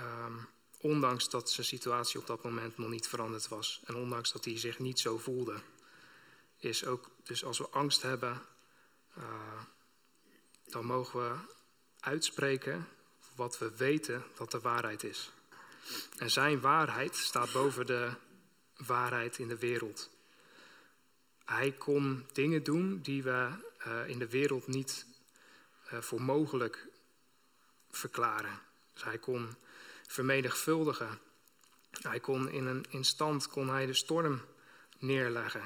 Um, 0.00 0.48
ondanks 0.80 1.30
dat 1.30 1.50
zijn 1.50 1.66
situatie 1.66 2.20
op 2.20 2.26
dat 2.26 2.42
moment 2.42 2.78
nog 2.78 2.88
niet 2.88 3.08
veranderd 3.08 3.48
was. 3.48 3.80
En 3.84 3.94
ondanks 3.94 4.32
dat 4.32 4.44
hij 4.44 4.58
zich 4.58 4.78
niet 4.78 4.98
zo 5.00 5.18
voelde. 5.18 5.60
Is 6.56 6.84
ook, 6.84 7.10
dus 7.22 7.44
als 7.44 7.58
we 7.58 7.68
angst 7.68 8.02
hebben, 8.02 8.42
dan 10.64 10.84
mogen 10.84 11.20
we 11.20 11.36
uitspreken 12.00 12.88
wat 13.36 13.58
we 13.58 13.76
weten 13.76 14.24
dat 14.34 14.50
de 14.50 14.60
waarheid 14.60 15.04
is. 15.04 15.30
En 16.18 16.30
zijn 16.30 16.60
waarheid 16.60 17.16
staat 17.16 17.52
boven 17.52 17.86
de 17.86 18.10
waarheid 18.76 19.38
in 19.38 19.48
de 19.48 19.58
wereld. 19.58 20.10
Hij 21.44 21.72
kon 21.72 22.26
dingen 22.32 22.62
doen 22.62 23.00
die 23.02 23.22
we 23.22 23.48
uh, 23.86 24.08
in 24.08 24.18
de 24.18 24.28
wereld 24.28 24.66
niet 24.66 25.06
uh, 25.92 26.00
voor 26.00 26.22
mogelijk 26.22 26.86
verklaren. 27.90 28.60
Dus 28.92 29.04
hij 29.04 29.18
kon 29.18 29.54
vermenigvuldigen. 30.06 31.18
Hij 31.90 32.20
kon 32.20 32.50
in 32.50 32.66
een 32.66 32.84
instant 32.88 33.48
kon 33.48 33.68
hij 33.68 33.86
de 33.86 33.94
storm 33.94 34.40
neerleggen. 34.98 35.62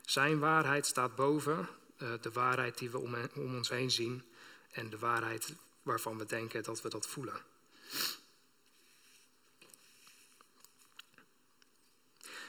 Zijn 0.00 0.38
waarheid 0.38 0.86
staat 0.86 1.14
boven 1.14 1.68
uh, 1.98 2.12
de 2.20 2.32
waarheid 2.32 2.78
die 2.78 2.90
we 2.90 2.98
om, 2.98 3.14
om 3.34 3.56
ons 3.56 3.68
heen 3.68 3.90
zien 3.90 4.24
en 4.70 4.90
de 4.90 4.98
waarheid 4.98 5.54
waarvan 5.82 6.18
we 6.18 6.26
denken 6.26 6.62
dat 6.62 6.82
we 6.82 6.88
dat 6.88 7.06
voelen. 7.06 7.42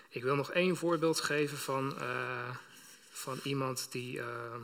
Ik 0.09 0.23
wil 0.23 0.35
nog 0.35 0.51
één 0.51 0.77
voorbeeld 0.77 1.19
geven 1.21 1.57
van, 1.57 1.95
uh, 2.01 2.55
van 3.09 3.39
iemand 3.43 3.91
die. 3.91 4.17
Uh, 4.17 4.55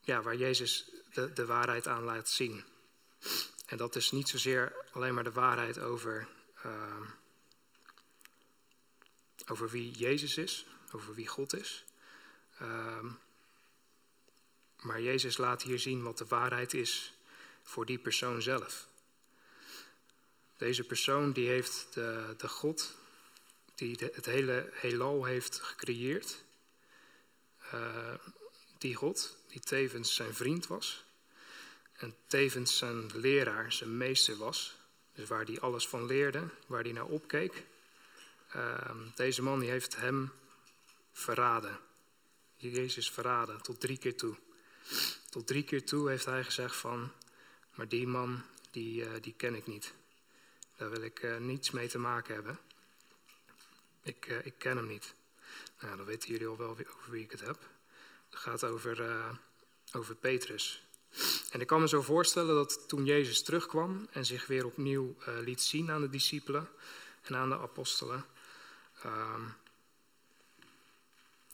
ja, 0.00 0.22
waar 0.22 0.36
Jezus 0.36 0.90
de, 1.12 1.32
de 1.32 1.46
waarheid 1.46 1.88
aan 1.88 2.02
laat 2.02 2.28
zien. 2.28 2.64
En 3.66 3.76
dat 3.76 3.96
is 3.96 4.10
niet 4.10 4.28
zozeer 4.28 4.86
alleen 4.92 5.14
maar 5.14 5.24
de 5.24 5.32
waarheid 5.32 5.78
over, 5.78 6.28
uh, 6.66 7.00
over 9.46 9.70
wie 9.70 9.90
Jezus 9.90 10.36
is, 10.36 10.66
over 10.92 11.14
wie 11.14 11.26
God 11.26 11.54
is. 11.54 11.84
Uh, 12.62 13.12
maar 14.82 15.00
Jezus 15.00 15.36
laat 15.36 15.62
hier 15.62 15.78
zien 15.78 16.02
wat 16.02 16.18
de 16.18 16.26
waarheid 16.28 16.74
is 16.74 17.12
voor 17.62 17.86
die 17.86 17.98
persoon 17.98 18.42
zelf. 18.42 18.88
Deze 20.56 20.84
persoon 20.84 21.32
die 21.32 21.48
heeft 21.48 21.86
de, 21.94 22.34
de 22.36 22.48
God 22.48 22.96
die 23.74 23.96
de, 23.96 24.10
het 24.14 24.26
hele 24.26 24.70
heelal 24.72 25.24
heeft 25.24 25.60
gecreëerd. 25.60 26.44
Uh, 27.74 28.14
die 28.78 28.94
God 28.94 29.36
die 29.48 29.60
tevens 29.60 30.14
zijn 30.14 30.34
vriend 30.34 30.66
was 30.66 31.04
en 31.92 32.14
tevens 32.26 32.78
zijn 32.78 33.10
leraar, 33.14 33.72
zijn 33.72 33.96
meester 33.96 34.36
was. 34.36 34.76
Dus 35.14 35.28
waar 35.28 35.44
hij 35.44 35.60
alles 35.60 35.88
van 35.88 36.06
leerde, 36.06 36.48
waar 36.66 36.82
hij 36.82 36.92
naar 36.92 37.06
opkeek. 37.06 37.64
Uh, 38.56 38.90
deze 39.14 39.42
man 39.42 39.60
die 39.60 39.70
heeft 39.70 39.96
hem 39.96 40.32
verraden. 41.12 41.78
Jezus 42.56 43.10
verraden, 43.10 43.62
tot 43.62 43.80
drie 43.80 43.98
keer 43.98 44.16
toe. 44.16 44.36
Tot 45.30 45.46
drie 45.46 45.62
keer 45.62 45.84
toe 45.84 46.08
heeft 46.08 46.24
hij 46.24 46.44
gezegd 46.44 46.76
van, 46.76 47.12
maar 47.74 47.88
die 47.88 48.06
man, 48.06 48.42
die, 48.70 49.02
uh, 49.02 49.10
die 49.20 49.34
ken 49.36 49.54
ik 49.54 49.66
niet. 49.66 49.92
Daar 50.76 50.90
wil 50.90 51.02
ik 51.02 51.22
uh, 51.22 51.36
niets 51.36 51.70
mee 51.70 51.88
te 51.88 51.98
maken 51.98 52.34
hebben. 52.34 52.58
Ik, 54.02 54.26
uh, 54.26 54.46
ik 54.46 54.54
ken 54.58 54.76
hem 54.76 54.86
niet. 54.86 55.14
Nou, 55.80 55.96
dan 55.96 56.06
weten 56.06 56.30
jullie 56.30 56.46
al 56.46 56.56
wel 56.56 56.68
over 56.68 56.86
wie 57.08 57.22
ik 57.22 57.30
het 57.30 57.40
heb. 57.40 57.58
Het 58.30 58.38
gaat 58.38 58.64
over, 58.64 59.38
over 59.92 60.14
Petrus. 60.14 60.82
En 61.50 61.60
ik 61.60 61.66
kan 61.66 61.80
me 61.80 61.88
zo 61.88 62.02
voorstellen 62.02 62.54
dat 62.54 62.88
toen 62.88 63.04
Jezus 63.04 63.42
terugkwam 63.42 64.08
en 64.10 64.26
zich 64.26 64.46
weer 64.46 64.66
opnieuw 64.66 65.16
liet 65.44 65.60
zien 65.60 65.90
aan 65.90 66.00
de 66.00 66.08
discipelen 66.08 66.68
en 67.22 67.36
aan 67.36 67.48
de 67.48 67.58
apostelen, 67.58 68.24
uh, 69.04 69.40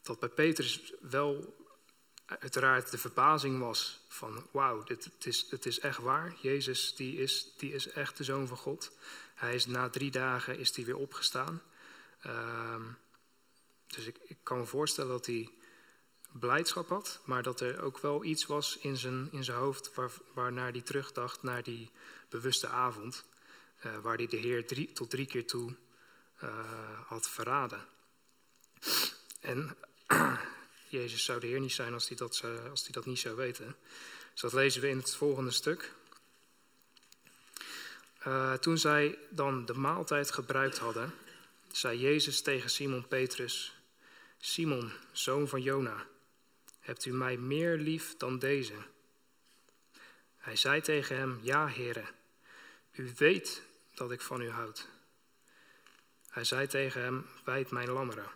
dat 0.01 0.19
bij 0.19 0.29
Petrus 0.29 0.93
wel 1.01 1.55
uiteraard 2.39 2.91
de 2.91 2.97
verbazing 2.97 3.59
was 3.59 3.99
van 4.07 4.47
wauw, 4.51 4.83
dit, 4.83 5.03
het, 5.03 5.25
is, 5.25 5.45
het 5.49 5.65
is 5.65 5.79
echt 5.79 5.97
waar. 5.97 6.35
Jezus 6.41 6.95
die 6.95 7.17
is, 7.17 7.53
die 7.57 7.73
is 7.73 7.89
echt 7.89 8.17
de 8.17 8.23
zoon 8.23 8.47
van 8.47 8.57
God. 8.57 8.91
Hij 9.35 9.55
is 9.55 9.65
na 9.65 9.89
drie 9.89 10.11
dagen 10.11 10.59
is 10.59 10.75
hij 10.75 10.85
weer 10.85 10.97
opgestaan. 10.97 11.61
Uh, 12.25 12.75
dus 13.87 14.05
ik, 14.05 14.17
ik 14.23 14.37
kan 14.43 14.57
me 14.57 14.65
voorstellen 14.65 15.11
dat 15.11 15.25
hij 15.25 15.49
blijdschap 16.31 16.89
had, 16.89 17.19
maar 17.25 17.43
dat 17.43 17.61
er 17.61 17.81
ook 17.81 17.99
wel 17.99 18.23
iets 18.23 18.45
was 18.45 18.77
in 18.77 18.97
zijn, 18.97 19.29
in 19.31 19.43
zijn 19.43 19.57
hoofd 19.57 19.93
waar, 19.93 20.11
waarnaar 20.33 20.71
hij 20.71 20.81
terugdacht 20.81 21.43
naar 21.43 21.63
die 21.63 21.91
bewuste 22.29 22.67
avond, 22.67 23.25
uh, 23.85 23.97
waar 23.97 24.15
hij 24.15 24.27
de 24.27 24.37
Heer 24.37 24.93
tot 24.93 25.09
drie 25.09 25.25
keer 25.25 25.47
toe 25.47 25.75
uh, 26.43 26.49
had 27.05 27.29
verraden. 27.29 27.85
En 29.39 29.77
Jezus 30.89 31.23
zou 31.23 31.39
de 31.39 31.47
Heer 31.47 31.59
niet 31.59 31.71
zijn 31.71 31.93
als 31.93 32.07
hij 32.07 32.17
dat, 32.17 32.43
als 32.69 32.81
hij 32.83 32.91
dat 32.91 33.05
niet 33.05 33.19
zou 33.19 33.35
weten. 33.35 33.75
Dus 34.31 34.41
dat 34.41 34.53
lezen 34.53 34.81
we 34.81 34.89
in 34.89 34.97
het 34.97 35.15
volgende 35.15 35.51
stuk. 35.51 35.93
Uh, 38.27 38.53
toen 38.53 38.77
zij 38.77 39.17
dan 39.29 39.65
de 39.65 39.73
maaltijd 39.73 40.31
gebruikt 40.31 40.77
hadden, 40.77 41.13
zei 41.71 41.99
Jezus 41.99 42.41
tegen 42.41 42.69
Simon 42.69 43.07
Petrus: 43.07 43.75
Simon, 44.39 44.91
zoon 45.11 45.47
van 45.47 45.61
Jona, 45.61 46.05
Hebt 46.89 47.05
u 47.05 47.13
mij 47.13 47.37
meer 47.37 47.77
lief 47.77 48.17
dan 48.17 48.39
deze? 48.39 48.73
Hij 50.37 50.55
zei 50.55 50.81
tegen 50.81 51.17
hem, 51.17 51.39
ja, 51.41 51.67
heren, 51.67 52.07
u 52.91 53.11
weet 53.17 53.61
dat 53.93 54.11
ik 54.11 54.21
van 54.21 54.41
u 54.41 54.49
houd. 54.49 54.87
Hij 56.29 56.43
zei 56.43 56.67
tegen 56.67 57.01
hem, 57.01 57.25
wijd 57.43 57.71
mijn 57.71 57.89
lammeren. 57.89 58.31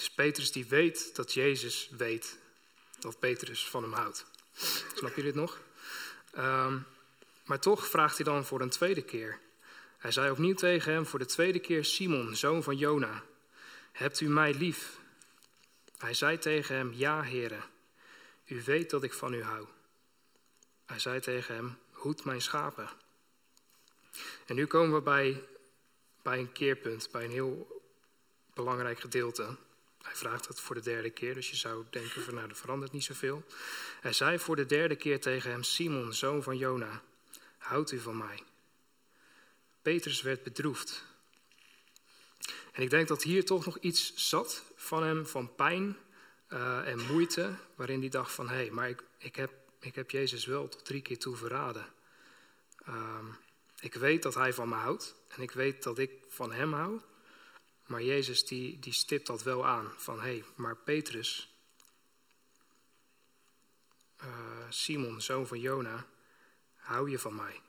Dus 0.00 0.10
Petrus 0.10 0.52
die 0.52 0.66
weet 0.66 1.14
dat 1.16 1.32
Jezus 1.32 1.88
weet 1.96 2.38
dat 2.98 3.18
Petrus 3.18 3.68
van 3.68 3.82
hem 3.82 3.92
houdt. 3.92 4.26
Snap 4.94 5.16
je 5.16 5.22
dit 5.22 5.34
nog? 5.34 5.60
Um, 6.38 6.86
maar 7.44 7.60
toch 7.60 7.86
vraagt 7.86 8.16
hij 8.16 8.24
dan 8.24 8.44
voor 8.44 8.60
een 8.60 8.70
tweede 8.70 9.02
keer. 9.02 9.40
Hij 9.98 10.12
zei 10.12 10.30
opnieuw 10.30 10.54
tegen 10.54 10.92
hem 10.92 11.06
voor 11.06 11.18
de 11.18 11.26
tweede 11.26 11.58
keer: 11.58 11.84
Simon, 11.84 12.36
zoon 12.36 12.62
van 12.62 12.76
Jona, 12.76 13.22
hebt 13.92 14.20
u 14.20 14.28
mij 14.28 14.54
lief? 14.54 14.98
Hij 15.96 16.14
zei 16.14 16.38
tegen 16.38 16.74
hem: 16.74 16.92
Ja, 16.92 17.22
heren, 17.22 17.64
u 18.44 18.62
weet 18.62 18.90
dat 18.90 19.02
ik 19.02 19.12
van 19.12 19.34
u 19.34 19.42
hou. 19.42 19.66
Hij 20.86 20.98
zei 20.98 21.20
tegen 21.20 21.54
hem: 21.54 21.78
Hoed 21.90 22.24
mijn 22.24 22.42
schapen. 22.42 22.88
En 24.46 24.54
nu 24.54 24.66
komen 24.66 24.94
we 24.94 25.02
bij, 25.02 25.44
bij 26.22 26.38
een 26.38 26.52
keerpunt, 26.52 27.08
bij 27.10 27.24
een 27.24 27.30
heel 27.30 27.82
belangrijk 28.54 29.00
gedeelte. 29.00 29.56
Hij 30.02 30.14
vraagt 30.14 30.48
het 30.48 30.60
voor 30.60 30.74
de 30.74 30.80
derde 30.80 31.10
keer, 31.10 31.34
dus 31.34 31.50
je 31.50 31.56
zou 31.56 31.84
denken 31.90 32.22
van 32.22 32.34
nou, 32.34 32.48
er 32.48 32.56
verandert 32.56 32.92
niet 32.92 33.04
zoveel. 33.04 33.44
Hij 34.00 34.12
zei 34.12 34.38
voor 34.38 34.56
de 34.56 34.66
derde 34.66 34.96
keer 34.96 35.20
tegen 35.20 35.50
hem, 35.50 35.62
Simon, 35.62 36.12
zoon 36.12 36.42
van 36.42 36.56
Jona, 36.56 37.02
houdt 37.58 37.92
u 37.92 37.98
van 37.98 38.16
mij? 38.16 38.42
Petrus 39.82 40.22
werd 40.22 40.42
bedroefd. 40.42 41.04
En 42.72 42.82
ik 42.82 42.90
denk 42.90 43.08
dat 43.08 43.22
hier 43.22 43.44
toch 43.44 43.64
nog 43.64 43.78
iets 43.78 44.14
zat 44.14 44.64
van 44.76 45.02
hem, 45.02 45.26
van 45.26 45.54
pijn 45.54 45.96
uh, 46.48 46.88
en 46.88 47.06
moeite, 47.06 47.54
waarin 47.74 48.00
hij 48.00 48.08
dacht 48.08 48.32
van, 48.32 48.48
hé, 48.48 48.54
hey, 48.54 48.70
maar 48.70 48.88
ik, 48.88 49.02
ik, 49.18 49.36
heb, 49.36 49.50
ik 49.80 49.94
heb 49.94 50.10
Jezus 50.10 50.44
wel 50.46 50.68
tot 50.68 50.84
drie 50.84 51.02
keer 51.02 51.18
toe 51.18 51.36
verraden. 51.36 51.86
Uh, 52.88 53.18
ik 53.80 53.94
weet 53.94 54.22
dat 54.22 54.34
hij 54.34 54.52
van 54.52 54.68
me 54.68 54.74
houdt 54.74 55.14
en 55.28 55.42
ik 55.42 55.50
weet 55.50 55.82
dat 55.82 55.98
ik 55.98 56.10
van 56.28 56.52
hem 56.52 56.72
hou. 56.72 57.00
Maar 57.90 58.02
Jezus 58.02 58.46
die, 58.46 58.78
die 58.78 58.92
stipt 58.92 59.26
dat 59.26 59.42
wel 59.42 59.66
aan. 59.66 59.92
Van 59.96 60.20
hé, 60.20 60.22
hey, 60.22 60.44
maar 60.54 60.76
Petrus, 60.76 61.54
uh, 64.22 64.26
Simon, 64.68 65.20
zoon 65.20 65.46
van 65.46 65.60
Jona, 65.60 66.06
hou 66.74 67.10
je 67.10 67.18
van 67.18 67.34
mij? 67.34 67.60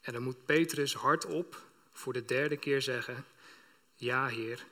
En 0.00 0.12
dan 0.12 0.22
moet 0.22 0.44
Petrus 0.44 0.94
hardop 0.94 1.62
voor 1.92 2.12
de 2.12 2.24
derde 2.24 2.56
keer 2.56 2.82
zeggen: 2.82 3.26
Ja, 3.94 4.26
Heer. 4.26 4.66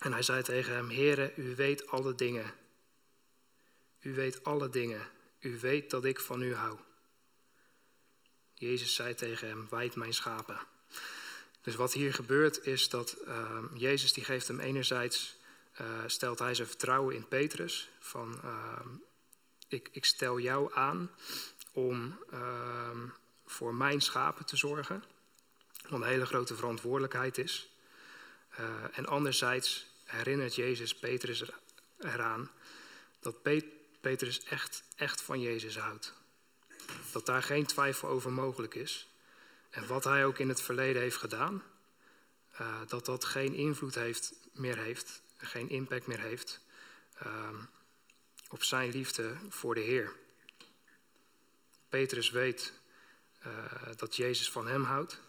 En 0.00 0.12
hij 0.12 0.22
zei 0.22 0.42
tegen 0.42 0.74
hem: 0.74 0.90
Heere, 0.90 1.32
u 1.36 1.54
weet 1.54 1.86
alle 1.86 2.14
dingen. 2.14 2.54
U 4.00 4.14
weet 4.14 4.44
alle 4.44 4.68
dingen. 4.68 5.10
U 5.40 5.58
weet 5.58 5.90
dat 5.90 6.04
ik 6.04 6.20
van 6.20 6.42
u 6.42 6.54
hou. 6.54 6.78
Jezus 8.54 8.94
zei 8.94 9.14
tegen 9.14 9.48
hem: 9.48 9.68
Wijd 9.68 9.94
mijn 9.94 10.14
schapen. 10.14 10.70
Dus 11.62 11.74
wat 11.74 11.92
hier 11.92 12.14
gebeurt 12.14 12.66
is 12.66 12.88
dat 12.88 13.16
uh, 13.26 13.58
Jezus 13.74 14.12
die 14.12 14.24
geeft 14.24 14.48
hem 14.48 14.60
enerzijds, 14.60 15.36
uh, 15.80 15.86
stelt 16.06 16.38
hij 16.38 16.54
zijn 16.54 16.68
vertrouwen 16.68 17.14
in 17.14 17.28
Petrus. 17.28 17.90
Van 17.98 18.40
uh, 18.44 18.80
ik, 19.68 19.88
ik, 19.92 20.04
stel 20.04 20.38
jou 20.38 20.74
aan 20.74 21.10
om 21.72 22.18
ehm, 22.30 23.06
voor 23.46 23.74
mijn 23.74 24.00
schapen 24.00 24.44
te 24.44 24.56
zorgen. 24.56 25.04
Wat 25.88 26.00
een 26.00 26.06
hele 26.06 26.26
grote 26.26 26.54
verantwoordelijkheid 26.54 27.38
is. 27.38 27.68
Eh, 28.48 28.64
en 28.92 29.06
anderzijds 29.06 29.86
herinnert 30.04 30.54
Jezus 30.54 30.94
Petrus 30.94 31.44
eraan 31.98 32.50
dat 33.20 33.42
Pet 33.42 33.64
Petrus 34.00 34.42
echt, 34.44 34.82
echt 34.96 35.22
van 35.22 35.40
Jezus 35.40 35.78
houdt. 35.78 36.12
Dat 37.12 37.26
daar 37.26 37.42
geen 37.42 37.66
twijfel 37.66 38.08
over 38.08 38.32
mogelijk 38.32 38.74
is. 38.74 39.08
En 39.72 39.86
wat 39.86 40.04
hij 40.04 40.24
ook 40.24 40.38
in 40.38 40.48
het 40.48 40.62
verleden 40.62 41.02
heeft 41.02 41.16
gedaan, 41.16 41.62
uh, 42.60 42.80
dat 42.86 43.04
dat 43.04 43.24
geen 43.24 43.54
invloed 43.54 43.94
heeft, 43.94 44.32
meer 44.52 44.78
heeft, 44.78 45.22
geen 45.36 45.68
impact 45.68 46.06
meer 46.06 46.20
heeft 46.20 46.60
uh, 47.26 47.48
op 48.48 48.62
zijn 48.62 48.90
liefde 48.90 49.36
voor 49.48 49.74
de 49.74 49.80
Heer. 49.80 50.12
Petrus 51.88 52.30
weet 52.30 52.72
uh, 53.46 53.54
dat 53.96 54.16
Jezus 54.16 54.50
van 54.50 54.66
hem 54.66 54.84
houdt. 54.84 55.20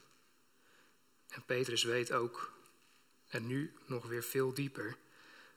En 1.28 1.44
Petrus 1.46 1.84
weet 1.84 2.12
ook, 2.12 2.54
en 3.28 3.48
nu 3.48 3.74
nog 3.86 4.06
weer 4.06 4.24
veel 4.24 4.54
dieper, 4.54 4.98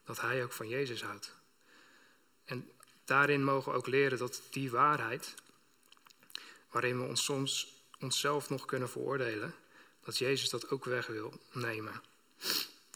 dat 0.05 0.21
hij 0.21 0.45
ook 0.45 0.53
van 0.53 0.69
Jezus 0.69 1.03
houdt. 1.03 1.35
En 2.45 2.71
daarin 3.05 3.45
mogen 3.45 3.73
we 3.73 3.79
ook 3.79 3.87
leren 3.87 4.19
dat 4.19 4.43
die 4.51 4.71
waarheid, 4.71 5.35
waarin 6.71 6.99
we 6.99 7.07
ons 7.07 7.25
soms 7.25 7.76
onszelf 8.01 8.51
nog 8.51 8.65
kunnen 8.65 8.89
veroordelen, 8.89 9.55
dat 10.01 10.19
Jezus 10.19 10.49
dat 10.49 10.71
ook 10.71 10.85
weg 10.85 11.07
wil 11.07 11.41
nemen. 11.53 12.03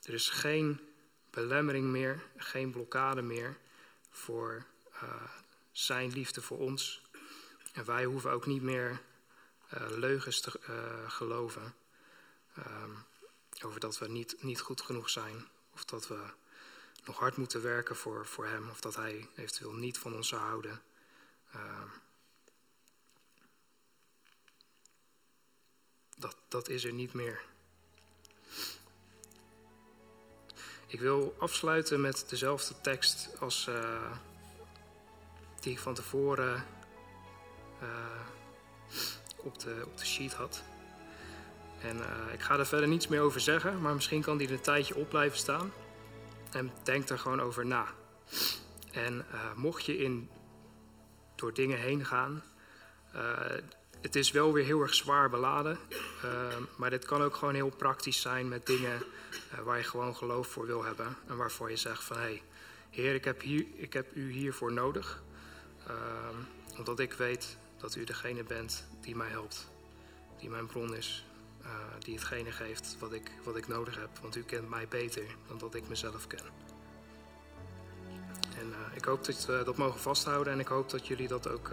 Er 0.04 0.14
is 0.14 0.28
geen 0.28 0.80
belemmering 1.30 1.86
meer, 1.86 2.22
geen 2.36 2.70
blokkade 2.70 3.22
meer 3.22 3.56
voor 4.10 4.64
uh, 4.94 5.22
zijn 5.72 6.12
liefde 6.12 6.42
voor 6.42 6.58
ons. 6.58 7.02
En 7.72 7.84
wij 7.84 8.04
hoeven 8.04 8.30
ook 8.30 8.46
niet 8.46 8.62
meer 8.62 9.00
uh, 9.74 9.86
leugens 9.88 10.40
te 10.40 10.60
uh, 10.68 11.10
geloven 11.10 11.74
um, 12.58 13.04
over 13.62 13.80
dat 13.80 13.98
we 13.98 14.08
niet, 14.08 14.42
niet 14.42 14.60
goed 14.60 14.80
genoeg 14.80 15.10
zijn 15.10 15.48
of 15.72 15.84
dat 15.84 16.08
we 16.08 16.22
nog 17.04 17.18
hard 17.18 17.36
moeten 17.36 17.62
werken 17.62 17.96
voor, 17.96 18.26
voor 18.26 18.46
Hem 18.46 18.70
of 18.70 18.80
dat 18.80 18.96
Hij 18.96 19.28
eventueel 19.36 19.72
niet 19.72 19.98
van 19.98 20.14
ons 20.14 20.28
zou 20.28 20.42
houden. 20.42 20.82
Dat, 26.20 26.36
dat 26.48 26.68
is 26.68 26.84
er 26.84 26.92
niet 26.92 27.12
meer. 27.12 27.40
Ik 30.86 31.00
wil 31.00 31.34
afsluiten 31.38 32.00
met 32.00 32.24
dezelfde 32.28 32.74
tekst 32.80 33.28
als 33.38 33.66
uh, 33.68 34.12
die 35.60 35.72
ik 35.72 35.78
van 35.78 35.94
tevoren 35.94 36.64
uh, 37.82 37.88
op, 39.36 39.58
de, 39.58 39.82
op 39.86 39.98
de 39.98 40.04
sheet 40.04 40.34
had. 40.34 40.62
En 41.80 41.96
uh, 41.96 42.32
ik 42.32 42.40
ga 42.40 42.58
er 42.58 42.66
verder 42.66 42.88
niets 42.88 43.08
meer 43.08 43.20
over 43.20 43.40
zeggen, 43.40 43.80
maar 43.80 43.94
misschien 43.94 44.22
kan 44.22 44.36
die 44.36 44.46
er 44.46 44.52
een 44.52 44.60
tijdje 44.60 44.96
op 44.96 45.08
blijven 45.08 45.38
staan. 45.38 45.72
En 46.50 46.72
denk 46.82 47.08
er 47.08 47.18
gewoon 47.18 47.40
over 47.40 47.66
na. 47.66 47.86
En 48.92 49.26
mocht 49.54 49.84
je 49.84 49.96
in, 49.98 50.30
door 51.34 51.54
dingen 51.54 51.78
heen 51.78 52.04
gaan, 52.04 52.42
het 54.00 54.16
is 54.16 54.30
wel 54.30 54.52
weer 54.52 54.64
heel 54.64 54.80
erg 54.80 54.94
zwaar 54.94 55.30
beladen. 55.30 55.78
Uh, 56.24 56.56
maar 56.76 56.90
dit 56.90 57.04
kan 57.04 57.22
ook 57.22 57.36
gewoon 57.36 57.54
heel 57.54 57.70
praktisch 57.70 58.20
zijn 58.20 58.48
met 58.48 58.66
dingen 58.66 59.02
uh, 59.52 59.58
waar 59.58 59.76
je 59.76 59.84
gewoon 59.84 60.16
geloof 60.16 60.46
voor 60.46 60.66
wil 60.66 60.84
hebben. 60.84 61.16
En 61.26 61.36
waarvoor 61.36 61.70
je 61.70 61.76
zegt 61.76 62.04
van 62.04 62.18
hé, 62.18 62.42
Heer, 62.90 63.14
ik 63.14 63.24
heb, 63.24 63.42
ik 63.74 63.92
heb 63.92 64.14
u 64.14 64.32
hiervoor 64.32 64.72
nodig. 64.72 65.22
Uh, 65.88 65.94
omdat 66.78 66.98
ik 66.98 67.12
weet 67.12 67.56
dat 67.76 67.94
u 67.94 68.04
degene 68.04 68.42
bent 68.42 68.86
die 69.00 69.16
mij 69.16 69.28
helpt. 69.28 69.68
Die 70.38 70.50
mijn 70.50 70.66
bron 70.66 70.94
is. 70.94 71.24
Eh, 71.62 71.70
die 71.98 72.14
hetgene 72.14 72.52
geeft 72.52 72.96
wat 72.98 73.12
ik, 73.12 73.30
wat 73.44 73.56
ik 73.56 73.68
nodig 73.68 73.96
heb. 73.96 74.18
Want 74.22 74.36
u 74.36 74.42
kent 74.42 74.68
mij 74.68 74.88
beter 74.88 75.24
dan 75.48 75.58
dat 75.58 75.74
ik 75.74 75.88
mezelf 75.88 76.26
ken. 76.26 76.44
En 78.58 78.72
eh, 78.72 78.96
ik 78.96 79.04
hoop 79.04 79.24
dat 79.24 79.46
we 79.46 79.62
dat 79.64 79.76
mogen 79.76 80.00
vasthouden. 80.00 80.52
En 80.52 80.60
ik 80.60 80.68
hoop 80.68 80.90
dat 80.90 81.06
jullie 81.06 81.28
dat 81.28 81.48
ook 81.48 81.70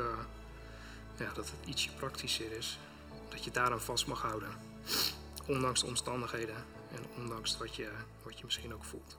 ja, 1.17 1.33
dat 1.33 1.51
het 1.51 1.65
ietsje 1.65 1.93
praktischer 1.93 2.51
is. 2.51 2.79
Dat 3.29 3.43
je 3.43 3.51
daaraan 3.51 3.81
vast 3.81 4.07
mag 4.07 4.21
houden. 4.21 4.49
Ondanks 5.47 5.79
de 5.79 5.87
omstandigheden 5.87 6.55
en 6.91 7.05
ondanks 7.17 7.57
wat 7.57 7.75
je, 7.75 7.91
wat 8.23 8.37
je 8.39 8.45
misschien 8.45 8.73
ook 8.73 8.83
voelt. 8.83 9.17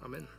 Amen. 0.00 0.37